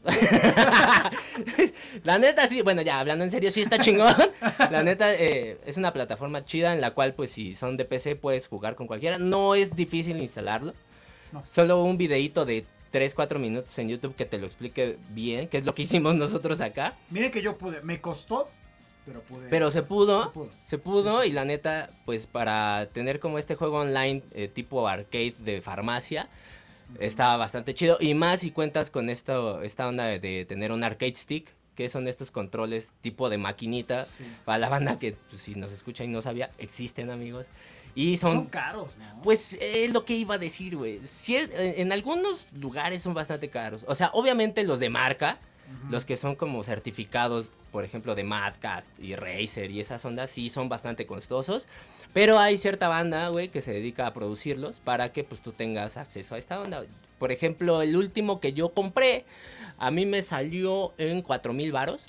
[2.04, 4.14] la neta sí, bueno ya hablando en serio, sí está chingón.
[4.70, 8.16] La neta eh, es una plataforma chida en la cual pues si son de PC
[8.16, 9.18] puedes jugar con cualquiera.
[9.18, 10.74] No es difícil instalarlo.
[11.32, 11.44] No.
[11.46, 15.58] Solo un videito de 3, 4 minutos en YouTube que te lo explique bien, que
[15.58, 16.94] es lo que hicimos nosotros acá.
[17.10, 17.80] Miren que yo pude.
[17.80, 18.48] Me costó,
[19.04, 19.48] pero pude.
[19.48, 20.50] Pero se pudo, Se pudo.
[20.64, 25.34] se pudo y la neta, pues para tener como este juego online eh, tipo arcade
[25.38, 26.28] de farmacia,
[26.98, 27.96] estaba bastante chido.
[28.00, 31.88] Y más si cuentas con esto, esta onda de, de tener un arcade stick, que
[31.88, 34.04] son estos controles tipo de maquinita.
[34.04, 34.24] Sí.
[34.44, 37.48] Para la banda que pues, si nos escucha y no sabía, existen amigos.
[37.96, 39.22] Y son, Son caros, ¿no?
[39.22, 41.00] pues es lo que iba a decir, güey.
[41.28, 43.84] En algunos lugares son bastante caros.
[43.86, 45.38] O sea, obviamente los de marca,
[45.90, 50.48] los que son como certificados, por ejemplo, de Madcast y Razer y esas ondas, sí
[50.48, 51.68] son bastante costosos.
[52.12, 55.96] Pero hay cierta banda, güey, que se dedica a producirlos para que pues tú tengas
[55.96, 56.84] acceso a esta onda.
[57.18, 59.24] Por ejemplo, el último que yo compré,
[59.78, 62.06] a mí me salió en 4000 varos.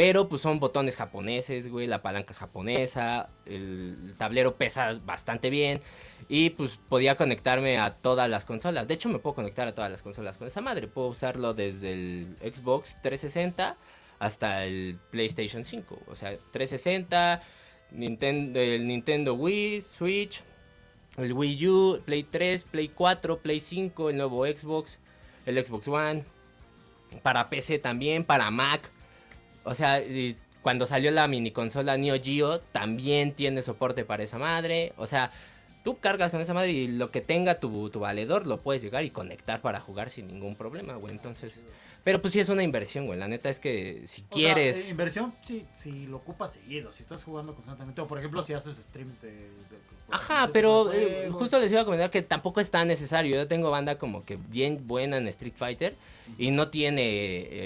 [0.00, 5.78] Pero pues son botones japoneses, güey, la palanca es japonesa, el tablero pesa bastante bien
[6.26, 8.88] y pues podía conectarme a todas las consolas.
[8.88, 10.86] De hecho me puedo conectar a todas las consolas con esa madre.
[10.88, 13.76] Puedo usarlo desde el Xbox 360
[14.20, 15.98] hasta el PlayStation 5.
[16.06, 17.42] O sea, 360,
[17.90, 20.42] Nintendo, el Nintendo Wii, Switch,
[21.18, 24.96] el Wii U, Play 3, Play 4, Play 5, el nuevo Xbox,
[25.44, 26.24] el Xbox One.
[27.22, 28.88] Para PC también, para Mac.
[29.64, 30.02] O sea,
[30.62, 34.92] cuando salió la mini consola Neo Geo, también tiene soporte para esa madre.
[34.96, 35.32] O sea,
[35.84, 39.04] tú cargas con esa madre y lo que tenga tu, tu valedor lo puedes llegar
[39.04, 41.12] y conectar para jugar sin ningún problema, güey.
[41.12, 41.62] Entonces,
[42.04, 43.18] pero pues sí es una inversión, güey.
[43.18, 44.86] La neta es que si O quieres...
[44.86, 48.00] eh, inversión, sí, si lo ocupas seguido, si estás jugando constantemente.
[48.00, 49.30] O por ejemplo, si haces streams de.
[49.32, 49.50] de-
[50.12, 53.36] Ajá, de pero eh, de justo les iba a comentar que tampoco es tan necesario.
[53.36, 55.94] Yo tengo banda como que bien buena en Street Fighter
[56.38, 57.02] y no tiene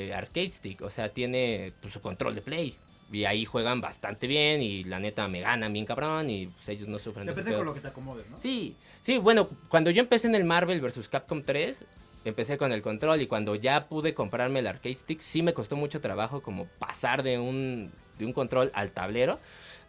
[0.08, 2.76] eh, arcade stick, o sea, tiene pues, su control de play.
[3.12, 6.88] Y ahí juegan bastante bien y la neta me ganan bien cabrón y pues ellos
[6.88, 7.58] no sufren de Depende pedo.
[7.60, 8.40] con lo que te acomodes, ¿no?
[8.40, 11.08] Sí, sí, bueno, cuando yo empecé en el Marvel vs.
[11.08, 11.84] Capcom 3,
[12.24, 15.76] empecé con el control y cuando ya pude comprarme el arcade stick, sí me costó
[15.76, 19.38] mucho trabajo como pasar de un, de un control al tablero.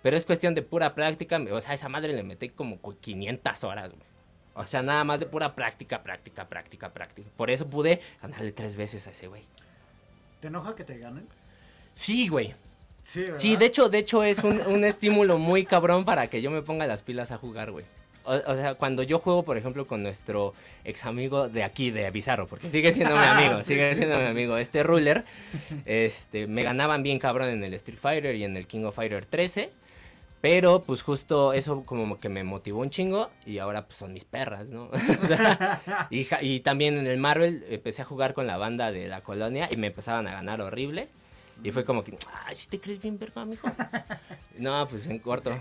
[0.01, 1.39] Pero es cuestión de pura práctica.
[1.51, 4.03] O sea, a esa madre le metí como cu- 500 horas, güey.
[4.53, 7.29] O sea, nada más de pura práctica, práctica, práctica, práctica.
[7.35, 9.43] Por eso pude ganarle tres veces a ese güey.
[10.39, 11.27] ¿Te enoja que te ganen?
[11.93, 12.53] Sí, güey.
[13.03, 13.39] Sí, ¿verdad?
[13.39, 16.61] Sí, de hecho, de hecho es un, un estímulo muy cabrón para que yo me
[16.61, 17.85] ponga las pilas a jugar, güey.
[18.25, 22.09] O, o sea, cuando yo juego, por ejemplo, con nuestro ex amigo de aquí, de
[22.11, 25.23] Bizarro, porque sigue siendo mi amigo, sigue siendo mi amigo, este ruler,
[25.85, 29.25] este, me ganaban bien cabrón en el Street Fighter y en el King of Fighter
[29.25, 29.69] 13,
[30.41, 34.25] pero pues justo eso como que me motivó un chingo y ahora pues son mis
[34.25, 34.89] perras, ¿no?
[35.23, 39.07] O sea, y, y también en el Marvel empecé a jugar con la banda de
[39.07, 41.09] la colonia y me empezaban a ganar horrible.
[41.63, 43.67] Y fue como que, ay, si te crees bien verga, mijo.
[44.57, 45.51] No, pues en corto.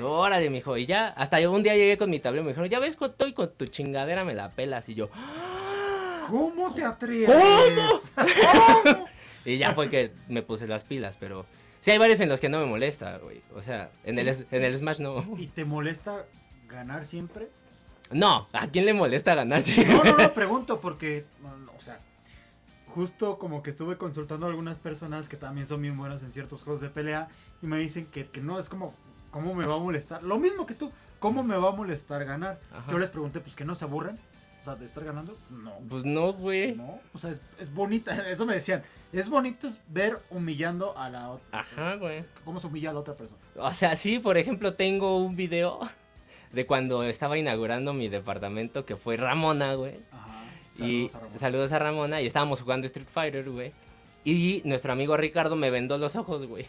[0.00, 0.78] Órale, mijo.
[0.78, 2.96] Y ya, hasta yo un día llegué con mi tablero y me dijeron, ya ves,
[2.96, 4.88] con, estoy con tu chingadera, me la pelas.
[4.88, 5.10] Y yo,
[6.28, 7.28] ¿Cómo te atreves?
[7.28, 9.06] ¿Cómo?
[9.44, 11.46] y ya fue que me puse las pilas, pero
[11.80, 13.42] sí hay varios en los que no me molesta, güey.
[13.54, 15.24] O sea, en el, en el Smash no.
[15.38, 16.26] ¿Y te molesta
[16.68, 17.48] ganar siempre?
[18.10, 19.62] No, ¿a quién le molesta ganar?
[19.62, 19.84] Sí.
[19.84, 21.24] No, no, no, pregunto porque,
[22.98, 26.64] justo como que estuve consultando a algunas personas que también son bien buenas en ciertos
[26.64, 27.28] juegos de pelea
[27.62, 28.92] y me dicen que, que no, es como,
[29.30, 30.24] ¿cómo me va a molestar?
[30.24, 32.58] Lo mismo que tú, ¿cómo me va a molestar ganar?
[32.72, 32.90] Ajá.
[32.90, 34.18] Yo les pregunté, pues que no se aburren,
[34.60, 35.32] o sea, de estar ganando,
[35.62, 35.74] no.
[35.88, 36.74] Pues no, güey.
[36.74, 38.82] No, o sea, es, es bonita, eso me decían,
[39.12, 42.24] es bonito ver humillando a la otra, Ajá, güey.
[42.44, 43.38] cómo se humilla a la otra persona.
[43.54, 45.78] O sea, sí, por ejemplo, tengo un video
[46.52, 49.94] de cuando estaba inaugurando mi departamento que fue Ramona, güey.
[50.10, 50.27] Ajá.
[50.78, 51.38] Y Saludos a Ramón.
[51.38, 53.72] saludos a Ramona y estábamos jugando Street Fighter, güey.
[54.24, 56.66] Y nuestro amigo Ricardo me vendó los ojos, güey.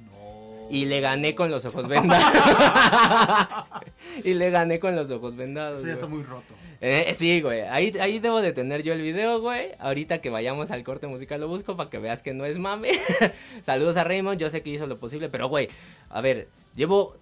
[0.00, 0.68] No.
[0.70, 2.32] Y le gané con los ojos vendados.
[4.24, 5.82] y le gané con los ojos vendados.
[5.82, 6.54] Ya está muy roto.
[6.80, 7.60] Eh, sí, güey.
[7.60, 9.68] Ahí, ahí debo de tener yo el video, güey.
[9.78, 12.90] Ahorita que vayamos al corte musical lo busco para que veas que no es mame.
[13.62, 14.38] Saludos a Raymond.
[14.38, 15.68] Yo sé que hizo lo posible, pero, güey,
[16.10, 17.16] a ver, llevo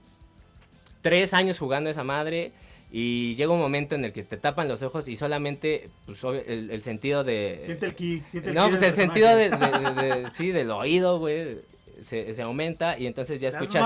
[1.02, 2.52] tres años jugando esa madre.
[2.92, 6.70] Y llega un momento en el que te tapan los ojos y solamente pues, el,
[6.72, 7.62] el sentido de...
[7.64, 10.70] Siente el ki, siente el No, ki pues el sentido de, de- de- sí, del
[10.72, 11.58] oído, güey,
[12.02, 13.82] se, se aumenta y entonces ya escuchas...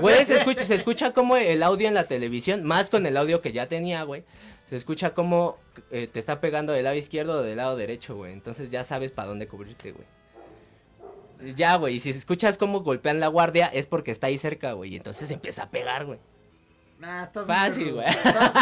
[0.00, 3.40] Güey, se escucha, se escucha como el audio en la televisión, más con el audio
[3.40, 4.24] que ya tenía, güey.
[4.68, 5.56] Se escucha como
[5.92, 8.32] eh, te está pegando del lado izquierdo o del lado derecho, güey.
[8.32, 10.06] Entonces ya sabes para dónde cubrirte, güey.
[11.54, 14.94] Ya, güey, y si escuchas cómo golpean la guardia es porque está ahí cerca, güey.
[14.94, 16.18] Y entonces empieza a pegar, güey.
[17.04, 18.06] Nah, estás Fácil, güey.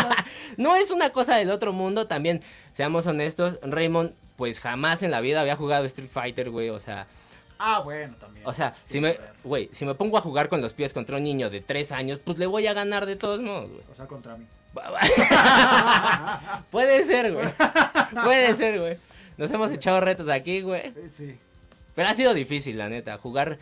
[0.57, 5.21] No es una cosa del otro mundo, también, seamos honestos, Raymond, pues jamás en la
[5.21, 6.69] vida había jugado Street Fighter, güey.
[6.71, 7.07] O sea,
[7.59, 8.45] Ah, bueno, también.
[8.47, 11.17] o sea, Sí, si me, güey, si me pongo a jugar con los pies contra
[11.19, 13.83] un niño de tres años, pues le voy a ganar de todos modos, güey.
[13.93, 14.45] O sea, contra mí.
[16.71, 17.49] Puede ser, güey.
[18.25, 18.97] Puede ser, güey.
[19.37, 20.93] Nos hemos echado retos aquí, güey.
[21.11, 21.39] Sí.
[21.95, 23.19] Pero ha sido difícil, la neta.
[23.19, 23.59] Jugar,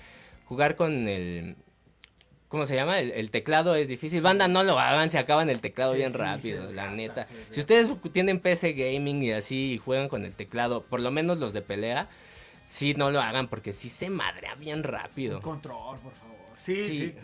[0.46, 1.56] jugar con el.
[2.50, 2.98] ¿Cómo se llama?
[2.98, 4.22] El, el teclado es difícil.
[4.22, 7.24] Banda, no lo hagan, se acaban el teclado Sí, bien sí, rápido, la neta.
[7.48, 11.38] Si ustedes tienen PC gaming y así y juegan con el teclado, por lo menos
[11.38, 12.08] los de pelea,
[12.66, 15.40] sí, no lo hagan porque sí se madrea bien rápido.
[15.40, 16.36] Control, por favor.
[16.58, 17.14] Sí, Sí.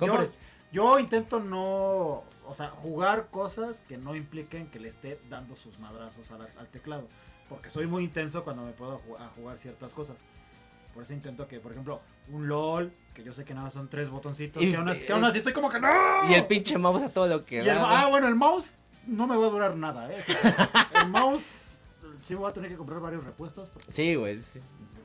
[0.00, 0.26] Yo,
[0.72, 2.24] yo intento no.
[2.46, 6.68] O sea, jugar cosas que no impliquen que le esté dando sus madrazos al, al
[6.68, 7.06] teclado.
[7.50, 10.24] Porque soy muy intenso cuando me puedo a jugar ciertas cosas.
[10.94, 14.08] Por eso intento que, por ejemplo, un LOL, que yo sé que nada son tres
[14.10, 15.88] botoncitos, Y- que, aún así, que aún así estoy como que ¡No!
[16.30, 19.26] Y el pinche mouse a todo lo que Y el ah, bueno, el mouse no
[19.26, 20.22] me va a durar nada, ¿eh?
[20.24, 20.32] Sí,
[21.02, 21.42] el mouse
[22.22, 23.68] sí me voy a tener que comprar varios repuestos.
[23.70, 24.42] porque Sí, güey.
[24.42, 24.60] sí.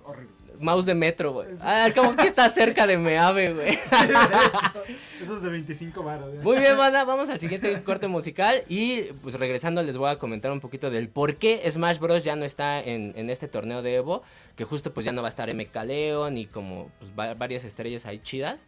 [0.07, 0.35] Horrible.
[0.59, 1.49] Mouse de metro, güey.
[1.61, 3.69] Ah, como que está cerca de Meave, güey.
[5.21, 6.33] Esos de 25 baros.
[6.33, 6.39] ¿eh?
[6.41, 10.51] Muy bien, banda, vamos al siguiente corte musical y pues regresando les voy a comentar
[10.51, 12.23] un poquito del por qué Smash Bros.
[12.23, 14.23] ya no está en, en este torneo de Evo,
[14.55, 17.63] que justo pues ya no va a estar MK Leon y como pues va- varias
[17.63, 18.65] estrellas ahí chidas,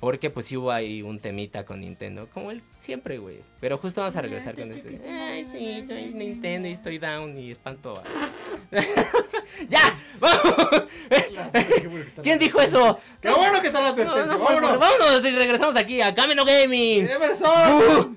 [0.00, 3.38] porque pues sí hubo ahí un temita con Nintendo, como el siempre, güey.
[3.60, 5.00] Pero justo vamos a regresar con este.
[5.08, 7.94] Ay, sí, soy Nintendo y estoy down y espanto.
[7.94, 8.02] a-
[9.68, 9.98] ¡Ya!
[10.20, 10.84] ¡Vamos!
[12.22, 13.00] ¿Quién dijo eso?
[13.20, 14.36] ¡Qué bueno que está la advertencia!
[14.36, 14.78] no, ¡Vámonos!
[14.78, 17.08] vámonos y regresamos aquí a Camino Gaming.
[17.08, 18.16] ¡Emerson!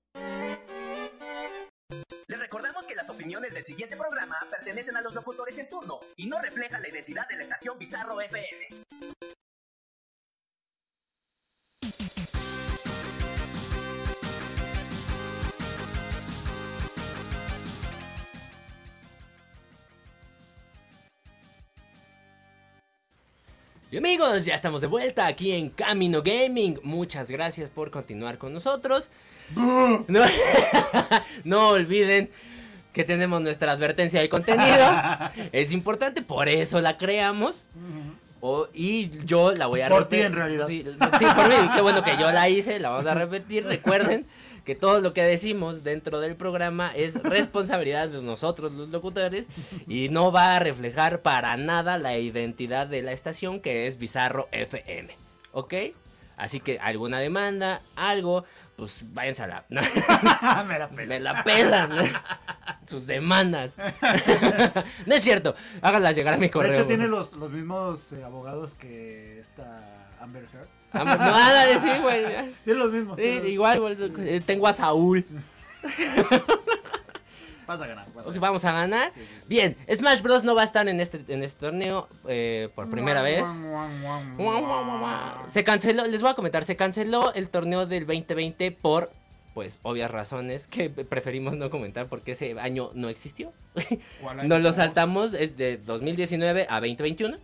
[2.51, 6.37] Recordamos que las opiniones del siguiente programa pertenecen a los locutores en turno y no
[6.41, 8.90] reflejan la identidad de la estación Bizarro FM.
[23.91, 26.79] Y amigos, ya estamos de vuelta aquí en Camino Gaming.
[26.83, 29.09] Muchas gracias por continuar con nosotros.
[30.07, 30.21] No,
[31.43, 32.29] no olviden
[32.93, 34.85] que tenemos nuestra advertencia de contenido.
[35.51, 37.65] Es importante, por eso la creamos.
[38.39, 40.25] O- y yo la voy a Por ti, repetir.
[40.25, 40.67] en realidad.
[40.67, 40.83] Sí,
[41.19, 41.55] sí, por mí.
[41.75, 43.65] Qué bueno que yo la hice, la vamos a repetir.
[43.65, 44.25] Recuerden
[44.65, 49.47] que todo lo que decimos dentro del programa es responsabilidad de nosotros los locutores
[49.87, 54.47] y no va a reflejar para nada la identidad de la estación que es Bizarro
[54.51, 55.09] FM.
[55.51, 55.73] ¿Ok?
[56.37, 58.45] Así que alguna demanda, algo,
[58.75, 59.65] pues váyanse a la...
[59.69, 61.05] Me la pela.
[61.07, 61.91] Me la pelan.
[62.87, 63.77] Sus demandas.
[65.05, 65.55] no es cierto.
[65.81, 66.71] Háganlas llegar a mi correo.
[66.71, 70.80] De hecho, tiene los, los mismos eh, abogados que esta Amber Heard.
[70.93, 72.25] No, ándale, sí, güey.
[72.63, 73.17] Tiene los mismos.
[73.19, 75.25] Sí, los- igual, güey, tengo a Saúl.
[77.67, 78.05] Vas a ganar.
[78.13, 78.39] vas a Ok, ganar.
[78.41, 79.11] vamos a ganar.
[79.13, 79.45] Sí, sí, sí.
[79.47, 80.43] Bien, Smash Bros.
[80.43, 83.47] no va a estar en este, en este torneo eh, por primera vez.
[85.49, 89.11] Se canceló, les voy a comentar, se canceló el torneo del 2020 por,
[89.53, 93.53] pues, obvias razones que preferimos no comentar porque ese año no existió.
[94.21, 97.37] ¿Cuál año Nos lo saltamos, es de 2019 a 2021.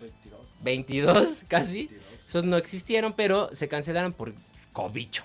[0.00, 1.86] 22, 22 casi.
[1.86, 2.02] 22.
[2.26, 4.34] Esos no existieron, pero se cancelaron por
[4.72, 5.24] cobicho.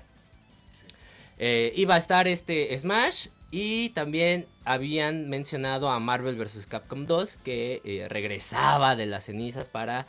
[1.38, 6.68] Eh, iba a estar este Smash y también habían mencionado a Marvel vs.
[6.68, 10.06] Capcom 2 que eh, regresaba de las cenizas para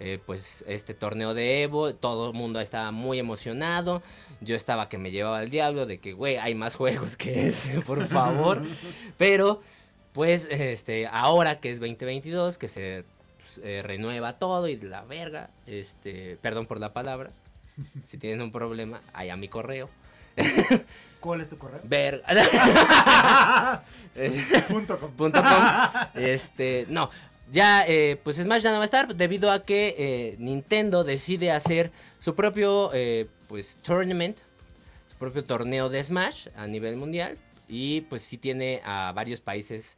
[0.00, 1.94] eh, pues este torneo de Evo.
[1.94, 4.02] Todo el mundo estaba muy emocionado.
[4.40, 7.80] Yo estaba que me llevaba al diablo de que, güey, hay más juegos que ese,
[7.86, 8.62] por favor.
[9.18, 9.60] Pero,
[10.12, 13.04] pues, este, ahora que es 2022, que se
[13.62, 17.30] eh, renueva todo y la verga, este, perdón por la palabra.
[18.04, 19.88] Si tienen un problema, allá mi correo.
[21.20, 21.80] ¿Cuál es tu correo?
[21.84, 23.82] Verga.
[24.68, 25.10] Punto com.
[25.12, 25.52] punto com.
[26.14, 27.10] Este, no.
[27.52, 31.50] Ya, eh, pues Smash ya no va a estar debido a que eh, Nintendo decide
[31.50, 34.36] hacer su propio, eh, pues, tournament,
[35.06, 37.38] su propio torneo de Smash a nivel mundial.
[37.68, 39.97] Y pues sí tiene a varios países,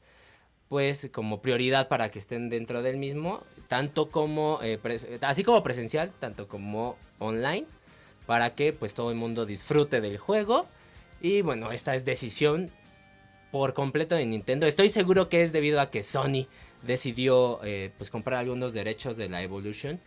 [0.71, 4.79] pues, como prioridad para que estén dentro del mismo, tanto como, eh,
[5.21, 7.67] así como presencial, tanto como online,
[8.25, 10.69] para que pues todo el mundo disfrute del juego.
[11.21, 12.71] Y bueno, esta es decisión
[13.51, 14.65] por completo de Nintendo.
[14.65, 16.47] Estoy seguro que es debido a que Sony
[16.83, 19.99] decidió eh, pues comprar algunos derechos de la Evolution.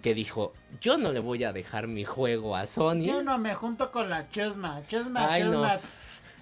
[0.00, 3.02] Que dijo, yo no le voy a dejar mi juego a Sony.
[3.04, 4.80] Yo no me junto con la Chesma.
[4.88, 5.62] Chesma, Ay, no.
[5.62, 5.80] Chesma.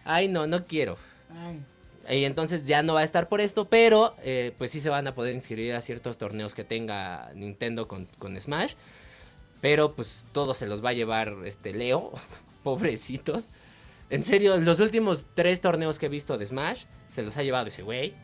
[0.04, 0.96] Ay, no, no quiero.
[1.44, 1.60] Ay.
[2.10, 5.06] Y entonces ya no va a estar por esto, pero eh, pues sí se van
[5.06, 8.74] a poder inscribir a ciertos torneos que tenga Nintendo con, con Smash.
[9.60, 12.12] Pero pues todo se los va a llevar este Leo,
[12.62, 13.48] pobrecitos.
[14.10, 17.66] En serio, los últimos tres torneos que he visto de Smash se los ha llevado
[17.66, 18.14] ese güey.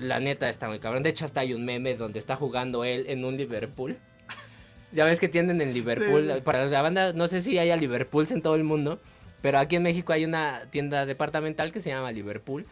[0.00, 1.02] La neta está muy cabrón.
[1.02, 3.96] De hecho, hasta hay un meme donde está jugando él en un Liverpool.
[4.92, 6.30] Ya ves que tienen en Liverpool.
[6.32, 6.40] Sí.
[6.42, 9.00] Para la banda, no sé si haya Liverpools en todo el mundo.
[9.42, 12.66] Pero aquí en México hay una tienda departamental que se llama Liverpool.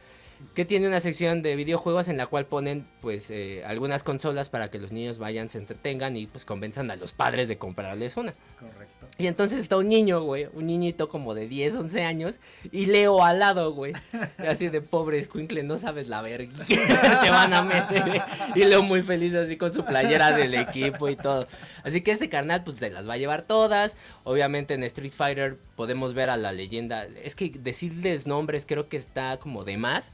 [0.54, 4.70] Que tiene una sección de videojuegos en la cual ponen pues eh, algunas consolas para
[4.70, 8.34] que los niños vayan, se entretengan y pues convenzan a los padres de comprarles una.
[8.58, 9.06] Correcto.
[9.16, 12.40] Y entonces está un niño, güey, un niñito como de 10, 11 años,
[12.72, 13.92] y Leo al lado, güey.
[14.38, 18.22] Así de pobre escuincle, no sabes la verga te van a meter.
[18.54, 21.46] Y Leo muy feliz así con su playera del equipo y todo.
[21.82, 23.96] Así que este carnal pues se las va a llevar todas.
[24.24, 27.06] Obviamente en Street Fighter podemos ver a la leyenda.
[27.22, 30.12] Es que decirles nombres creo que está como de más.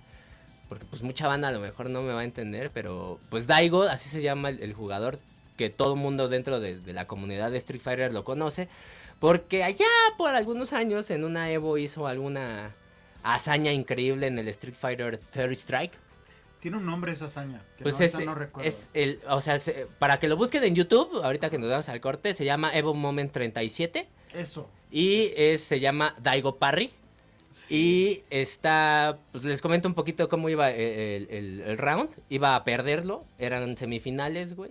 [0.71, 3.83] Porque pues mucha banda a lo mejor no me va a entender, pero pues Daigo,
[3.83, 5.18] así se llama el, el jugador,
[5.59, 8.68] que todo mundo dentro de, de la comunidad de Street Fighter lo conoce.
[9.18, 9.85] Porque allá
[10.16, 12.71] por algunos años en una Evo hizo alguna
[13.23, 15.93] hazaña increíble en el Street Fighter Third Strike.
[16.61, 17.62] Tiene un nombre esa hazaña.
[17.77, 18.66] Que Pues no, es, no recuerdo.
[18.68, 21.89] es el, o sea, se- para que lo busquen en YouTube, ahorita que nos damos
[21.89, 24.71] al corte, se llama Evo Moment 37 Eso.
[24.91, 26.93] y es- se llama Daigo Parry.
[27.69, 32.11] Y está, pues les comento un poquito cómo iba eh, el, el- el round.
[32.29, 34.71] Iba a perderlo, eran semifinales, güey.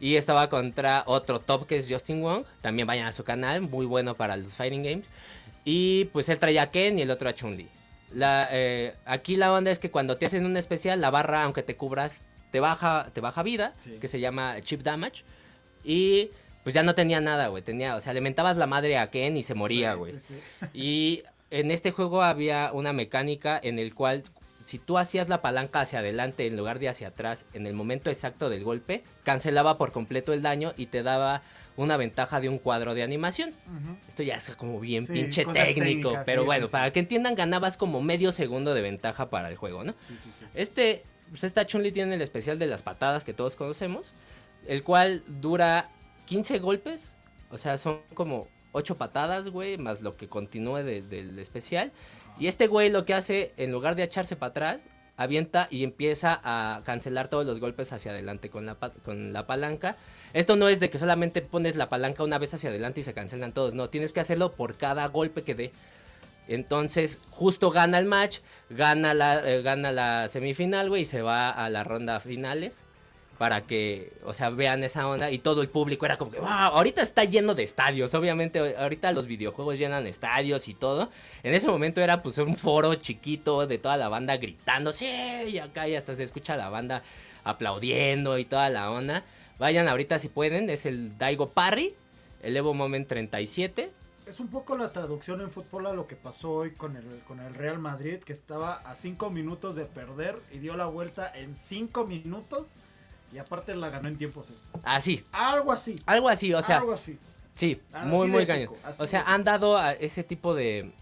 [0.00, 2.44] Y estaba contra otro top que es Justin Wong.
[2.60, 5.06] También vayan a su canal, muy bueno para los fighting games.
[5.64, 7.66] Y pues él traía a Ken y el otro a Chun-Li.
[8.12, 11.62] La, eh, aquí la onda es que cuando te hacen un especial, la barra, aunque
[11.62, 12.22] te cubras,
[12.52, 13.98] te baja, te baja vida, Sí.
[14.00, 15.24] que se llama chip damage.
[15.82, 16.30] Y
[16.62, 17.62] pues ya no tenía nada, güey.
[17.62, 20.12] Tenía, o sea, le mentabas la madre a Ken y se moría, güey.
[20.18, 20.40] sí, sí.
[20.74, 24.24] Y en este juego había una mecánica en el cual
[24.64, 28.10] si tú hacías la palanca hacia adelante en lugar de hacia atrás en el momento
[28.10, 31.42] exacto del golpe, cancelaba por completo el daño y te daba
[31.76, 33.52] una ventaja de un cuadro de animación.
[34.08, 37.36] Esto ya es como bien Sí, pinche técnico, pero sí, bueno, sí, para que entiendan
[37.36, 39.94] ganabas como medio segundo de ventaja para el juego, ¿no?
[40.00, 40.46] Sí, sí, sí.
[40.54, 44.10] Este, pues esta Chun-Li tiene el especial de las patadas que todos conocemos,
[44.66, 45.90] el cual dura
[46.24, 47.14] 15 golpes,
[47.50, 51.92] o sea, son como 8 patadas, güey, más lo que continúe de- del especial.
[52.38, 54.82] Y este güey lo que hace, en lugar de echarse para atrás,
[55.16, 59.96] avienta y empieza a cancelar todos los golpes hacia adelante con la, con la palanca.
[60.34, 63.14] Esto no es de que solamente pones la palanca una vez hacia adelante y se
[63.14, 65.72] cancelan todos, no, tienes que hacerlo por cada golpe que dé.
[66.48, 68.38] Entonces, justo gana el match,
[68.70, 72.82] gana la, eh, gana la semifinal, güey, y se va a la ronda finales.
[73.38, 75.30] Para que, o sea, vean esa onda.
[75.30, 78.14] Y todo el público era como que, wow, ahorita está lleno de estadios.
[78.14, 81.10] Obviamente, ahorita los videojuegos llenan estadios y todo.
[81.42, 85.06] En ese momento era pues un foro chiquito de toda la banda gritando, sí,
[85.48, 87.02] y acá y hasta se escucha la banda
[87.44, 89.24] aplaudiendo y toda la onda.
[89.58, 91.94] Vayan ahorita si pueden, es el Daigo Parry,
[92.42, 93.90] el Evo Moment 37.
[94.26, 97.38] Es un poco la traducción en fútbol a lo que pasó hoy con el, con
[97.40, 101.54] el Real Madrid, que estaba a 5 minutos de perder y dio la vuelta en
[101.54, 102.66] 5 minutos
[103.32, 104.50] y aparte la ganó en tiempos.
[104.50, 104.82] extras.
[104.84, 106.00] Así, Algo así.
[106.06, 107.18] algo así, o sea, algo así.
[107.54, 108.70] Sí, Así muy, muy cañón.
[108.98, 110.92] O sea, han dado a ese tipo de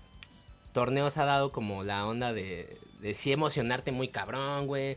[0.73, 4.97] torneos, ha dado como la onda de, de sí emocionarte muy cabrón, güey.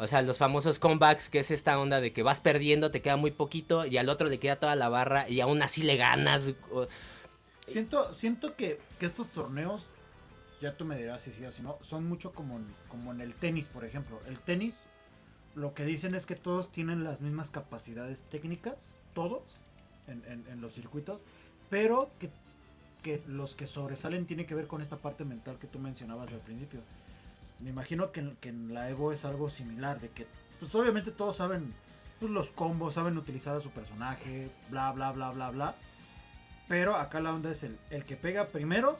[0.00, 3.16] O sea, los famosos comebacks, que es esta onda de que vas perdiendo, te queda
[3.16, 6.52] muy poquito y al otro le queda toda la barra y aún así le ganas.
[7.66, 9.86] Siento, siento que, que estos torneos,
[10.60, 13.20] ya tú me dirás si sí o si no, son mucho como, en- como en
[13.20, 14.20] el tenis, por ejemplo.
[14.28, 14.78] El tenis,
[15.54, 19.42] lo que dicen es que todos tienen las mismas capacidades técnicas, todos,
[20.06, 21.24] en, en- en los circuitos,
[21.70, 22.30] pero que,
[23.02, 26.40] que los que sobresalen tiene que ver con esta parte mental que tú mencionabas al
[26.40, 26.80] principio.
[27.60, 30.26] Me imagino que, que en la Evo es algo similar, de que,
[30.60, 31.74] pues obviamente todos saben
[32.20, 35.74] pues, los combos, saben utilizar a su personaje, bla, bla, bla, bla, bla.
[36.68, 38.98] Pero acá la onda es el, el que pega primero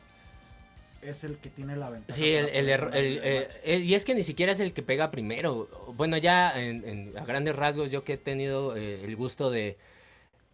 [1.02, 2.16] es el que tiene la ventaja.
[2.16, 5.68] Sí, el, el eh, eh, y es que ni siquiera es el que pega primero.
[5.96, 9.76] Bueno, ya en, en- a grandes rasgos, yo que he tenido eh, el gusto de,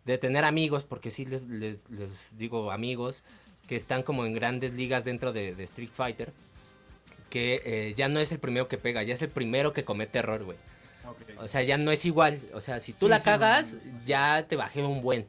[0.04, 3.22] de tener amigos, porque sí les, les- les digo amigos,
[3.68, 6.32] que están como en grandes ligas dentro de, de Street Fighter,
[7.30, 10.18] que eh, ya no es el primero que pega, ya es el primero que comete
[10.18, 10.58] error, güey.
[11.38, 12.38] O sea, ya no es igual.
[12.54, 14.04] O sea, si tú Sí, la sí, cagas, no, no, no.
[14.06, 15.26] ya te bajé un buen.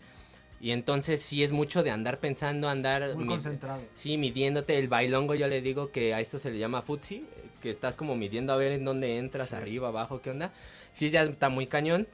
[0.66, 3.16] Y entonces sí es mucho de andar pensando, andar...
[3.16, 3.84] Muy concentrado.
[3.94, 7.24] Sí, midiéndote el bailongo, yo le digo que a esto se le llama futsi,
[7.62, 10.52] que estás como midiendo a ver en dónde entras, arriba, abajo, qué onda.
[10.92, 12.08] Sí, ya está muy cañón.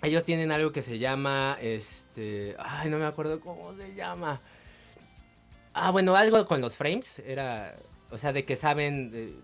[0.00, 4.40] Ellos tienen algo que se llama, este, ay, no me acuerdo cómo se llama.
[5.74, 7.74] Ah, bueno, algo con los frames, era,
[8.12, 9.34] o sea, de que saben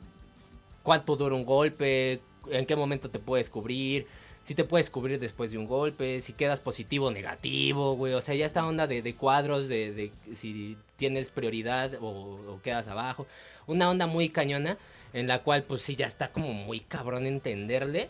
[0.85, 2.21] cuánto dura un golpe,
[2.53, 4.07] en qué momento te puedes cubrir,
[4.49, 8.15] si te puedes cubrir después de un golpe, si quedas positivo o negativo, güey.
[8.15, 12.07] O sea, ya esta onda de, de cuadros, de, de si tienes prioridad o,
[12.55, 13.27] o quedas abajo.
[13.67, 14.79] Una onda muy cañona
[15.13, 18.09] en la cual pues sí ya está como muy cabrón entenderle.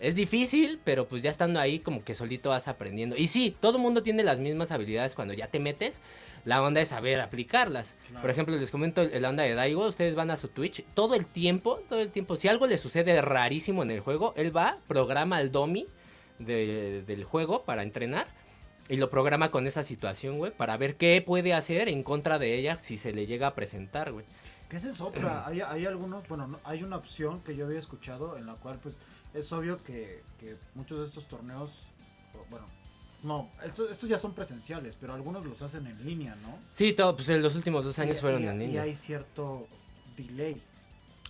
[0.00, 3.16] Es difícil, pero pues ya estando ahí como que solito vas aprendiendo.
[3.16, 6.00] Y sí, todo el mundo tiene las mismas habilidades cuando ya te metes.
[6.44, 7.96] La onda es saber aplicarlas.
[8.08, 8.20] Claro.
[8.22, 9.86] Por ejemplo, les comento la onda de Daigo.
[9.86, 12.36] Ustedes van a su Twitch todo el tiempo, todo el tiempo.
[12.36, 15.86] Si algo le sucede rarísimo en el juego, él va, programa el domi
[16.38, 18.28] de- del juego para entrenar.
[18.88, 22.54] Y lo programa con esa situación, güey, para ver qué puede hacer en contra de
[22.56, 24.24] ella si se le llega a presentar, güey.
[24.70, 25.46] Que esa es otra.
[25.46, 28.78] hay, hay algunos, bueno, no- hay una opción que yo había escuchado en la cual,
[28.82, 28.94] pues,
[29.34, 31.70] es obvio que, que muchos de estos torneos,
[32.50, 32.66] bueno,
[33.24, 36.56] no, estos, estos ya son presenciales, pero algunos los hacen en línea, ¿no?
[36.72, 38.82] Sí, todo, pues en los últimos dos años Y- fueron y- en Y línea.
[38.82, 39.66] hay cierto
[40.16, 40.60] delay.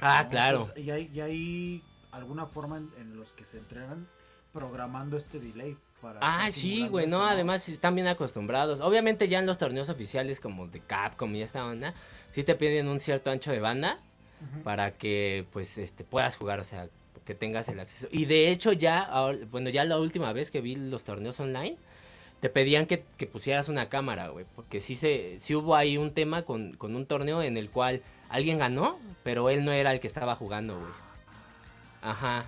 [0.00, 0.28] Ah, ¿no?
[0.30, 0.58] claro.
[0.60, 1.82] Entonces, y, hay, y hay
[2.12, 4.06] alguna forma en, en los que se entrenan
[4.52, 5.76] programando este delay.
[6.00, 8.80] Para Ah, sí, güey, no, además están bien acostumbrados.
[8.80, 11.92] Obviamente ya en los torneos oficiales como de Capcom y esta onda,
[12.32, 13.98] sí te piden un cierto ancho de banda
[14.62, 16.88] para que pues este puedas jugar, o sea,
[17.28, 18.08] que tengas el acceso.
[18.10, 19.06] Y de hecho ya,
[19.50, 21.76] bueno, ya la última vez que vi los torneos online,
[22.40, 24.46] te pedían que, que pusieras una cámara, güey.
[24.56, 28.00] Porque sí, se, sí hubo ahí un tema con, con un torneo en el cual
[28.30, 30.90] alguien ganó, pero él no era el que estaba jugando, güey.
[32.00, 32.46] Ajá.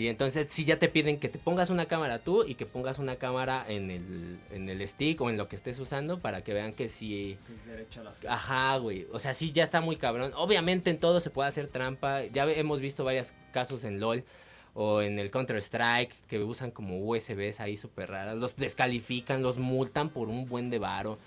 [0.00, 2.98] Y entonces sí ya te piden que te pongas una cámara tú y que pongas
[2.98, 6.54] una cámara en el, en el stick o en lo que estés usando para que
[6.54, 7.36] vean que sí...
[7.46, 9.06] Que es derecha la Ajá, güey.
[9.12, 10.32] O sea, sí, ya está muy cabrón.
[10.36, 12.24] Obviamente en todo se puede hacer trampa.
[12.24, 14.24] Ya hemos visto varios casos en LOL
[14.72, 18.38] o en el Counter-Strike que usan como USBs ahí súper raras.
[18.38, 21.18] Los descalifican, los multan por un buen de varo.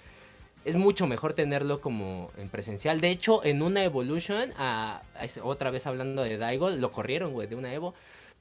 [0.65, 3.01] Es mucho mejor tenerlo como en presencial.
[3.01, 5.03] De hecho, en una Evolution, a-
[5.43, 7.93] otra vez hablando de Daigo, lo corrieron, güey, de una Evo.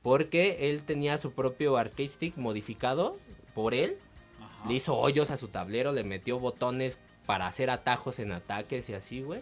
[0.02, 3.16] Porque él tenía su propio arcade stick modificado
[3.54, 3.96] por él.
[4.40, 4.68] Ajá.
[4.68, 8.94] Le hizo hoyos a su tablero, le metió botones para hacer atajos en ataques y
[8.94, 9.40] así, güey.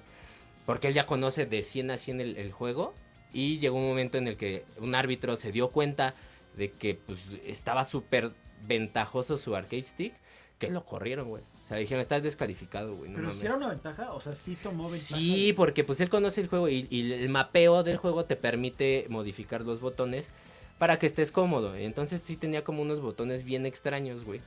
[0.67, 2.95] Porque él ya conoce de 100 a 100 el, el juego.
[3.33, 6.15] Y llegó un momento en el que un árbitro se dio cuenta
[6.57, 8.33] de que pues, estaba súper
[8.67, 10.15] ventajoso su arcade stick.
[10.61, 11.43] Que lo corrieron, güey.
[11.43, 13.11] O sea, le dijeron, estás descalificado, güey.
[13.11, 13.41] No Pero mames".
[13.41, 15.17] si era una ventaja, o sea, sí tomó ventaja.
[15.17, 19.07] Sí, porque pues él conoce el juego y, y el mapeo del juego te permite
[19.09, 20.31] modificar los botones
[20.79, 21.75] para que estés cómodo.
[21.75, 24.41] Entonces sí tenía como unos botones bien extraños, güey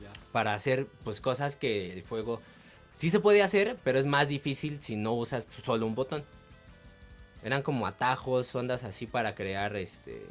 [0.00, 0.10] Ya.
[0.32, 2.40] para hacer pues cosas que el juego
[2.94, 6.24] sí se puede hacer, pero es más difícil si no usas solo un botón.
[7.44, 10.24] Eran como atajos, ondas así para crear este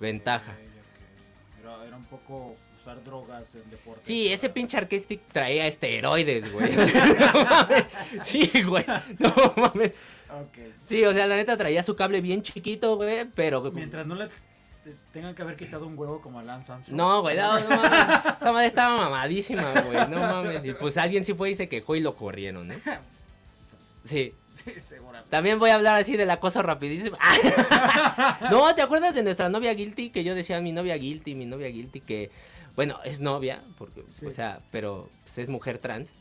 [0.00, 0.52] ventaja.
[0.52, 1.60] Ok, ok.
[1.62, 2.54] Era, era un poco
[2.86, 4.00] usar drogas en deporte.
[4.02, 6.70] Sí, ese pinche arcade stick traía esteroides, güey.
[7.34, 7.84] no mames.
[8.22, 8.84] Sí, güey.
[9.18, 9.92] No mames.
[10.86, 14.26] Sí, o sea, la neta traía su cable bien chiquito, güey, pero Mientras no le
[14.26, 16.96] te- tengan que haber quitado un huevo como a Lance Armstrong.
[16.96, 18.00] No, güey, no, no mames.
[18.40, 19.98] Esa madre estaba mamadísima, güey.
[20.08, 20.64] No mames.
[20.64, 22.74] Y pues alguien sí fue y se quejó y lo corrieron, ¿no?
[24.04, 24.32] Sí.
[24.64, 25.28] Sí, seguramente.
[25.30, 27.18] También voy a hablar así del acoso rapidísimo.
[28.50, 30.10] no, ¿te acuerdas de nuestra novia Guilty?
[30.10, 32.30] Que yo decía mi novia Guilty, mi novia Guilty, que,
[32.76, 34.26] bueno, es novia, porque, Sí.
[34.26, 36.12] o sea, pero pues, es mujer trans.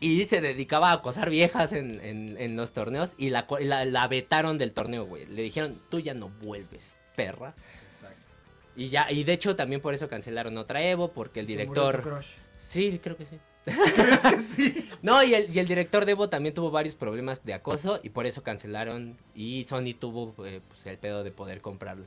[0.00, 4.08] Y se dedicaba a acosar viejas en, en- en los torneos y la, la, la
[4.08, 5.26] vetaron del torneo, güey.
[5.26, 7.54] Le dijeron, tú ya no vuelves, perra.
[7.86, 8.16] Exacto.
[8.74, 12.22] Y ya, y de hecho también por eso cancelaron otra Evo, porque el director...
[12.58, 13.38] Sí, creo que sí.
[13.64, 14.88] ¿Crees que sí?
[15.02, 18.08] No, y el, y el director de Evo también tuvo varios problemas de acoso y
[18.08, 19.16] por eso cancelaron.
[19.36, 22.06] Y Sony tuvo eh, pues, el pedo de poder comprarlo.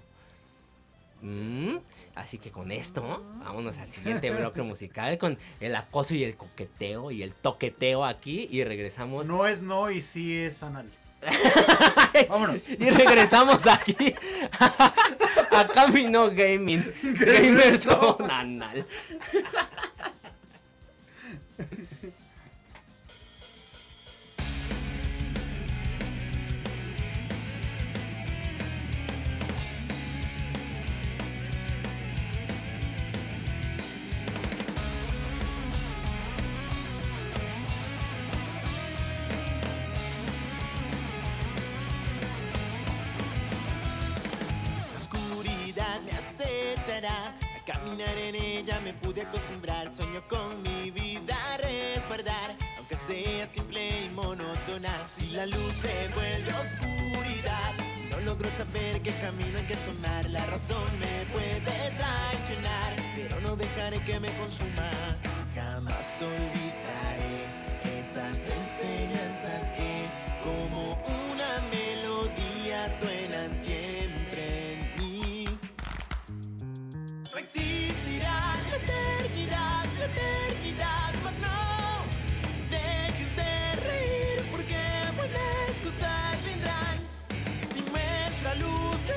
[1.21, 1.77] Mm,
[2.15, 7.11] así que con esto, vámonos al siguiente bloque musical con el acoso y el coqueteo
[7.11, 9.27] y el toqueteo aquí y regresamos.
[9.27, 10.89] No es no y sí es anal.
[12.29, 12.61] Vámonos.
[12.69, 14.13] Y regresamos aquí
[14.59, 16.83] a Camino Gaming.
[17.03, 18.85] Gamers son anal.
[48.05, 49.93] En ella me pude acostumbrar.
[49.93, 52.55] Sueño con mi vida resguardar.
[52.77, 55.07] Aunque sea simple y monótona.
[55.07, 57.73] Si la luz se vuelve oscuridad.
[58.11, 60.29] No logro saber qué camino hay que tomar.
[60.29, 61.59] La razón me puede
[61.97, 62.95] traicionar.
[63.15, 64.89] Pero no dejaré que me consuma.
[65.53, 67.45] Jamás olvidaré
[67.97, 70.05] esas enseñanzas que
[70.43, 70.91] como
[71.31, 75.47] una melodía suenan siempre en mí.
[77.31, 77.94] No existirá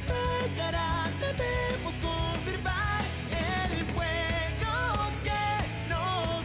[0.09, 4.77] apagará, debemos conservar el fuego
[5.25, 5.47] que
[5.89, 6.45] nos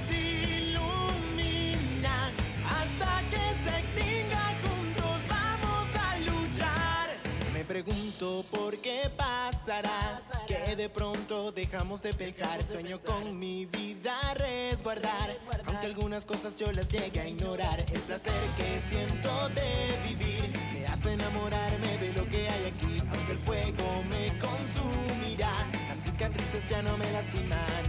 [0.82, 2.18] ilumina.
[2.68, 7.06] Hasta que se extinga, juntos vamos a luchar.
[7.54, 12.64] Me pregunto por qué pasará, que de pronto dejamos de pensar.
[12.64, 15.36] Sueño con mi vida a resguardar,
[15.66, 17.80] aunque algunas cosas yo las llegue a ignorar.
[17.94, 22.93] El placer que siento de vivir me hace enamorarme de lo que hay aquí,
[24.10, 25.68] me consumirá.
[25.90, 27.84] Las cicatrices ya no me lastiman,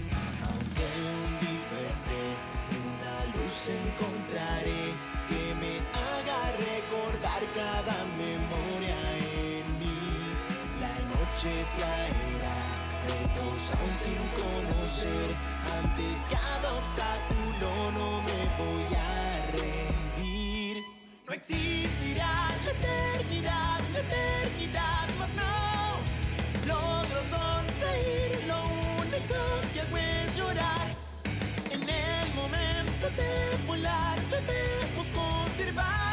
[0.46, 2.22] aunque hundido esté,
[2.70, 4.94] una luz encontraré
[5.28, 9.98] que me haga recordar cada memoria en mí.
[10.80, 12.58] La noche traerá
[13.08, 15.28] retos aún sin conocer.
[15.78, 19.00] Ante cada obstáculo no me voy a
[19.56, 20.84] rendir.
[21.26, 22.32] No existirá
[22.64, 25.06] la eternidad, la eternidad,
[26.66, 28.62] Logro sonreír, lo
[29.02, 29.36] único
[29.72, 30.86] que hago es llorar.
[31.70, 36.03] En el momento de volar debemos conservar.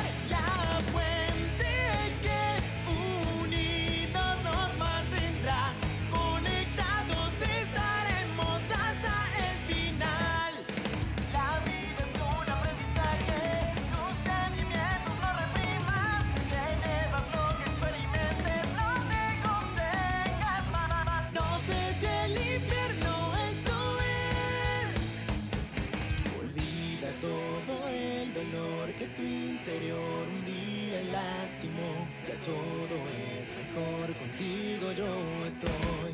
[29.79, 32.97] un día lastimó, ya todo
[33.39, 36.13] es mejor, contigo yo estoy.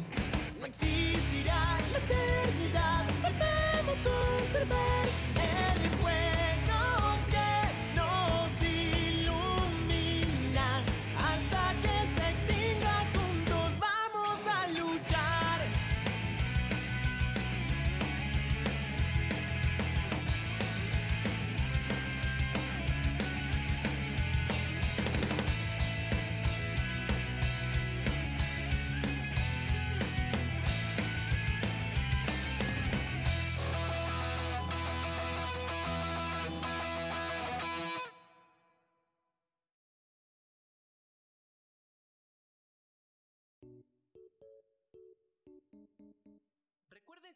[0.60, 4.97] No existirá la eternidad, debemos conservar.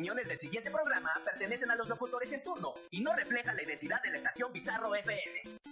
[0.00, 4.02] opiniones del siguiente programa pertenecen a los locutores en turno y no reflejan la identidad
[4.02, 5.69] de la estación Bizarro FM.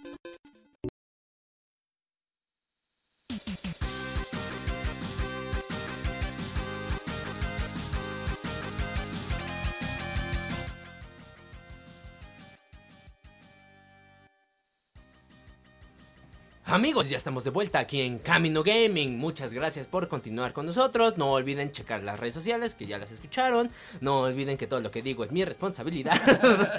[16.71, 19.17] Amigos, ya estamos de vuelta aquí en Camino Gaming.
[19.17, 21.17] Muchas gracias por continuar con nosotros.
[21.17, 23.71] No olviden checar las redes sociales que ya las escucharon.
[24.01, 26.21] No olviden que todo lo que digo es mi responsabilidad.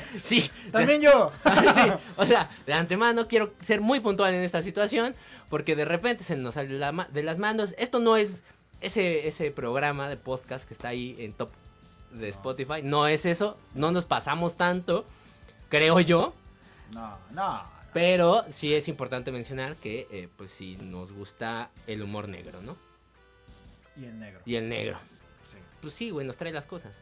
[0.22, 0.48] sí.
[0.70, 1.32] También yo.
[1.74, 1.80] sí,
[2.16, 5.16] o sea, de antemano quiero ser muy puntual en esta situación
[5.48, 7.74] porque de repente se nos sale la de las manos.
[7.76, 8.44] Esto no es
[8.80, 11.50] ese, ese programa de podcast que está ahí en top
[12.12, 12.82] de Spotify.
[12.84, 13.56] No es eso.
[13.74, 15.04] No nos pasamos tanto,
[15.68, 16.32] creo yo.
[16.92, 17.79] No, no.
[17.92, 22.76] Pero sí es importante mencionar que, eh, pues sí, nos gusta el humor negro, ¿no?
[23.96, 24.40] Y en negro.
[24.44, 24.98] Y el negro.
[25.50, 25.58] Sí.
[25.80, 27.00] Pues sí, güey, nos trae las cosas.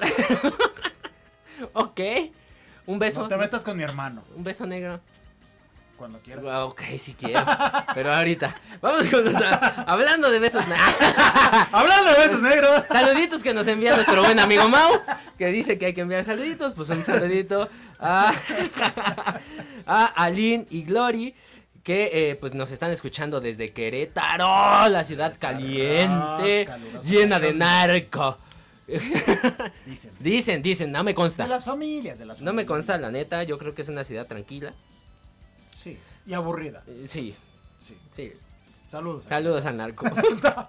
[1.72, 2.00] ok.
[2.86, 3.22] Un beso.
[3.22, 5.00] No te metas con mi hermano Un beso negro.
[5.96, 6.44] Cuando quieras.
[6.48, 7.44] Ah, Ok, si quiero.
[7.94, 8.54] Pero ahorita.
[8.80, 9.34] Vamos con los.
[9.86, 10.64] Hablando de besos.
[11.72, 12.82] Hablando de besos negros.
[12.88, 15.00] Saluditos que nos envía nuestro buen amigo Mau,
[15.38, 16.72] que dice que hay que enviar saluditos.
[16.74, 17.68] Pues un saludito
[17.98, 18.32] a,
[19.86, 21.34] a Aline y Glory,
[21.82, 26.68] que eh, pues nos están escuchando desde Querétaro, la ciudad caliente,
[27.04, 28.38] llena de narco.
[29.84, 30.12] Dicen.
[30.20, 31.46] Dicen, dicen, no me De consta.
[31.48, 34.26] las familias, de las No me consta, la neta, yo creo que es una ciudad
[34.26, 34.74] tranquila.
[35.86, 35.98] Sí.
[36.26, 36.82] Y aburrida.
[36.88, 37.34] Eh, Sí,
[37.78, 37.96] Sí.
[38.10, 38.32] sí.
[38.90, 39.24] Saludos.
[39.28, 40.06] Saludos al narco.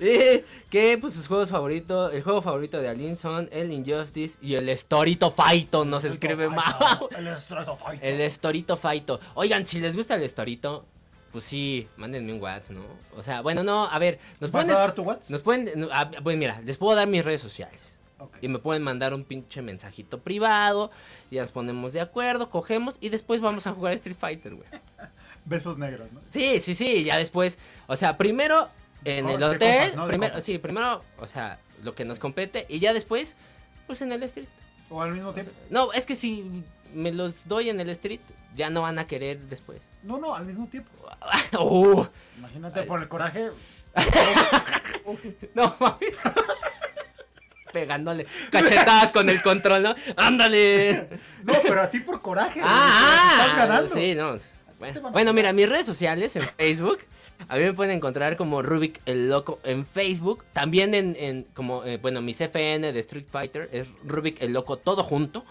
[0.00, 4.54] Eh, que pues sus juegos favoritos, el juego favorito de Aline son el Injustice y
[4.54, 6.76] el Storito Fighto, no se escribe mal.
[7.16, 8.00] El of Fight.
[8.00, 9.18] El Storito Fighto.
[9.34, 10.86] Oigan, si les gusta el Storito,
[11.32, 12.84] pues sí, mándenme un WhatsApp, ¿no?
[13.16, 15.30] O sea, bueno, no, a ver, nos ¿Vas pueden a dar tu WhatsApp?
[15.30, 17.98] Nos pueden no, ah, pues mira, les puedo dar mis redes sociales.
[18.40, 20.90] Y me pueden mandar un pinche mensajito privado,
[21.30, 24.68] ya nos ponemos de acuerdo, cogemos y después vamos a jugar Street Fighter, güey.
[25.44, 26.20] Besos negros, ¿no?
[26.30, 28.68] Sí, sí, sí, ya después, o sea, primero
[29.04, 30.02] en Oh, el hotel, compas, ¿no?
[30.02, 30.44] De primero, compas.
[30.44, 33.36] sí, primero, o sea, lo que nos compete y ya después,
[33.86, 34.48] pues en el street.
[34.90, 35.52] O al mismo tiempo.
[35.70, 36.62] No, es que si
[36.94, 38.20] me los doy en el street,
[38.56, 39.80] ya no van a querer después.
[40.02, 40.90] No, no, al mismo tiempo.
[41.58, 42.04] Uh,
[42.38, 43.50] Imagínate por el coraje.
[45.54, 46.06] no mami.
[47.72, 49.94] Pegándole cachetadas con el control, ¿no?
[50.16, 51.08] ¡Ándale!
[51.44, 52.60] No, pero a ti por coraje.
[52.62, 53.94] Ah, Estás ganando.
[53.94, 54.36] Sí, no.
[55.12, 56.98] Bueno, mira, mis redes sociales en Facebook.
[57.48, 60.44] A mí me pueden encontrar como Rubik el Loco en Facebook.
[60.52, 64.76] También en, en como, eh, bueno, mi CFN de Street Fighter es Rubik el Loco
[64.76, 65.44] todo junto.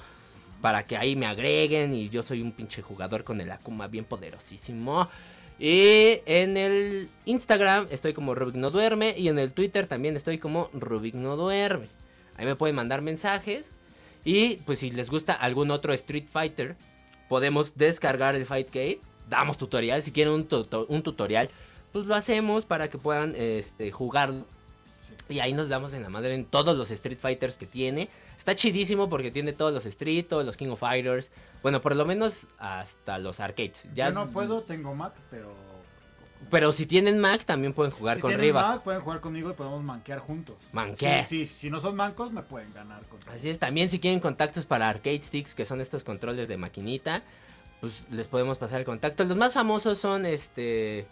[0.62, 4.06] Para que ahí me agreguen y yo soy un pinche jugador con el Akuma bien
[4.06, 5.10] poderosísimo.
[5.58, 10.38] Y en el Instagram estoy como Rubik no duerme y en el Twitter también estoy
[10.38, 11.88] como Rubik no duerme.
[12.40, 13.72] Ahí me pueden mandar mensajes
[14.24, 16.76] y pues si les gusta algún otro Street Fighter,
[17.28, 19.02] podemos descargar el Fightgate.
[19.30, 21.50] Damos tutorial, si quieren un, tuto- un tutorial,
[21.92, 24.46] pues lo hacemos para que puedan este, jugarlo.
[25.00, 25.36] Sí.
[25.36, 28.10] Y ahí nos damos en la madre en todos los Street Fighters que tiene.
[28.38, 31.30] Está chidísimo porque tiene todos los Street, todos los King of Fighters.
[31.62, 33.86] Bueno, por lo menos hasta los arcades.
[33.94, 35.54] Ya, Yo no puedo, tengo Mac, pero.
[36.50, 38.68] Pero si tienen Mac también pueden jugar si con tienen Riva.
[38.68, 40.56] Mac, pueden jugar conmigo y podemos manquear juntos.
[40.72, 41.24] Manqué.
[41.28, 43.02] Sí, sí, si no son mancos, me pueden ganar.
[43.04, 43.20] Con...
[43.34, 47.24] Así es, también si quieren contactos para arcade sticks, que son estos controles de maquinita,
[47.82, 49.24] pues les podemos pasar el contacto.
[49.26, 51.06] Los más famosos son este,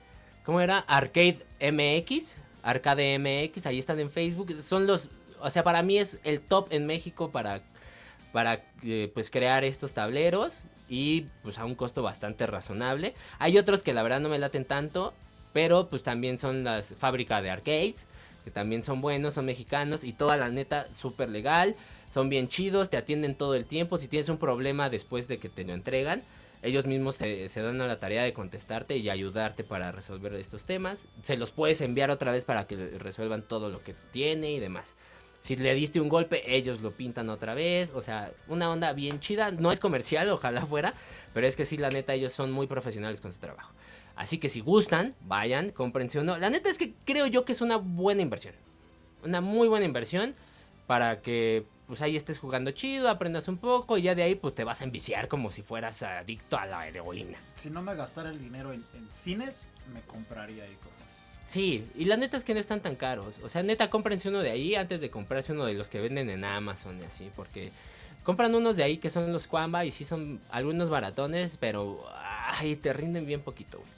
[0.43, 0.79] ¿cómo era?
[0.79, 4.55] Arcade MX, Arcade MX, ahí están en Facebook.
[4.61, 5.09] Son los,
[5.41, 7.61] o sea, para mí es el top en México para,
[8.31, 13.13] para eh, pues crear estos tableros y pues a un costo bastante razonable.
[13.39, 15.13] Hay otros que la verdad no me laten tanto,
[15.53, 18.05] pero pues también son las fábricas de arcades,
[18.43, 21.75] que también son buenos, son mexicanos y toda la neta súper legal.
[22.13, 23.97] Son bien chidos, te atienden todo el tiempo.
[23.97, 26.21] Si tienes un problema después de que te lo entregan,
[26.63, 30.65] ellos mismos se, se, dan a la tarea de contestarte y ayudarte para resolver estos
[30.65, 31.05] temas.
[31.23, 34.95] Se los puedes enviar otra vez para que resuelvan todo lo que tiene y demás.
[35.47, 37.93] Si le diste un golpe, ellos lo pintan otra vez.
[37.95, 39.49] O sea, una onda bien chida.
[39.49, 40.93] No es comercial, ojalá fuera.
[41.33, 43.71] Pero es que sí, la neta, ellos son muy profesionales con su trabajo.
[44.17, 46.37] Así que si gustan, vayan, cómprense uno.
[46.37, 48.55] La neta es que creo yo que es una buena inversión.
[49.23, 50.35] Una muy buena inversión
[50.85, 54.53] para que pues ahí estés jugando chido, aprendas un poco y ya de ahí pues
[54.53, 57.37] te vas a enviciar como si fueras adicto a la heroína.
[57.55, 61.06] Si no me gastara el dinero en, en cines, me compraría ahí cosas.
[61.47, 63.35] Sí, y la neta es que no están tan caros.
[63.41, 66.29] O sea, neta, cómprense uno de ahí antes de comprarse uno de los que venden
[66.29, 67.71] en Amazon y así, porque
[68.23, 72.75] compran unos de ahí que son los Quamba y sí son algunos baratones, pero ay,
[72.75, 73.89] te rinden bien poquito, güey.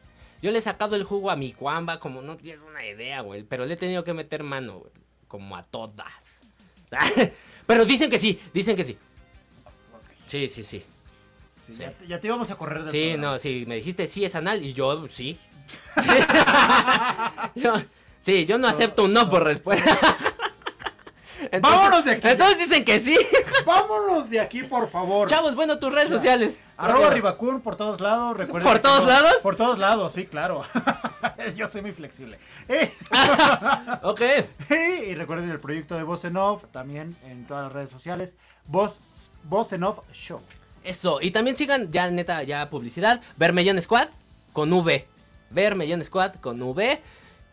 [0.43, 3.41] Yo le he sacado el jugo a mi Quamba como no tienes una idea, güey,
[3.41, 4.91] pero le he tenido que meter mano, güey,
[5.27, 6.43] como a todas.
[7.67, 8.97] Pero dicen que sí, dicen que sí.
[10.25, 10.83] Sí, sí, sí.
[11.53, 14.25] Sí, Ya, te, ya, te íbamos a correr de Sí, no, sí, me dijiste sí
[14.25, 15.37] es anal y yo sí.
[17.55, 17.74] yo,
[18.20, 19.97] sí, yo no acepto un no por respuesta.
[21.51, 22.28] Entonces, Vámonos de aquí.
[22.28, 23.17] Entonces dicen que sí.
[23.65, 25.30] Vámonos de aquí, por favor.
[25.30, 26.59] Chavos, bueno, tus redes sociales.
[26.78, 28.36] Arroba Ribacun por todos lados.
[28.38, 29.36] Recuerden ¿Por todos no, lados?
[29.41, 30.63] Por todos lados, sí, claro.
[31.55, 32.38] Yo soy muy flexible.
[32.67, 32.93] Eh.
[34.03, 34.22] ok.
[35.07, 38.36] y recuerden el proyecto de Voz en Off, también en todas las redes sociales.
[38.65, 38.99] Voz,
[39.43, 40.41] Voz en Off Show.
[40.84, 43.22] Eso, y también sigan, ya neta, ya publicidad.
[43.38, 44.09] Vermellón Squad
[44.53, 45.07] con V.
[45.51, 47.01] Vermellón Squad con V.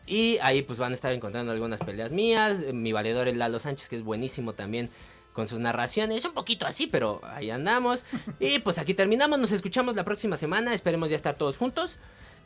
[0.07, 2.59] Y ahí pues van a estar encontrando algunas peleas mías.
[2.73, 4.89] Mi valedor es Lalo Sánchez, que es buenísimo también
[5.33, 6.25] con sus narraciones.
[6.25, 8.05] Un poquito así, pero ahí andamos.
[8.39, 9.39] Y pues aquí terminamos.
[9.39, 10.75] Nos escuchamos la próxima semana.
[10.75, 11.99] Esperemos ya estar todos juntos.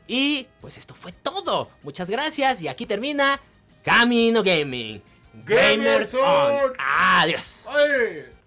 [0.07, 1.71] Y pues esto fue todo.
[1.83, 2.63] Muchas gracias.
[2.63, 3.41] Y aquí termina
[3.85, 5.03] Camino Gaming.
[5.45, 6.73] Gamers, on.
[6.79, 7.67] Adiós.
[7.69, 8.40] Ay.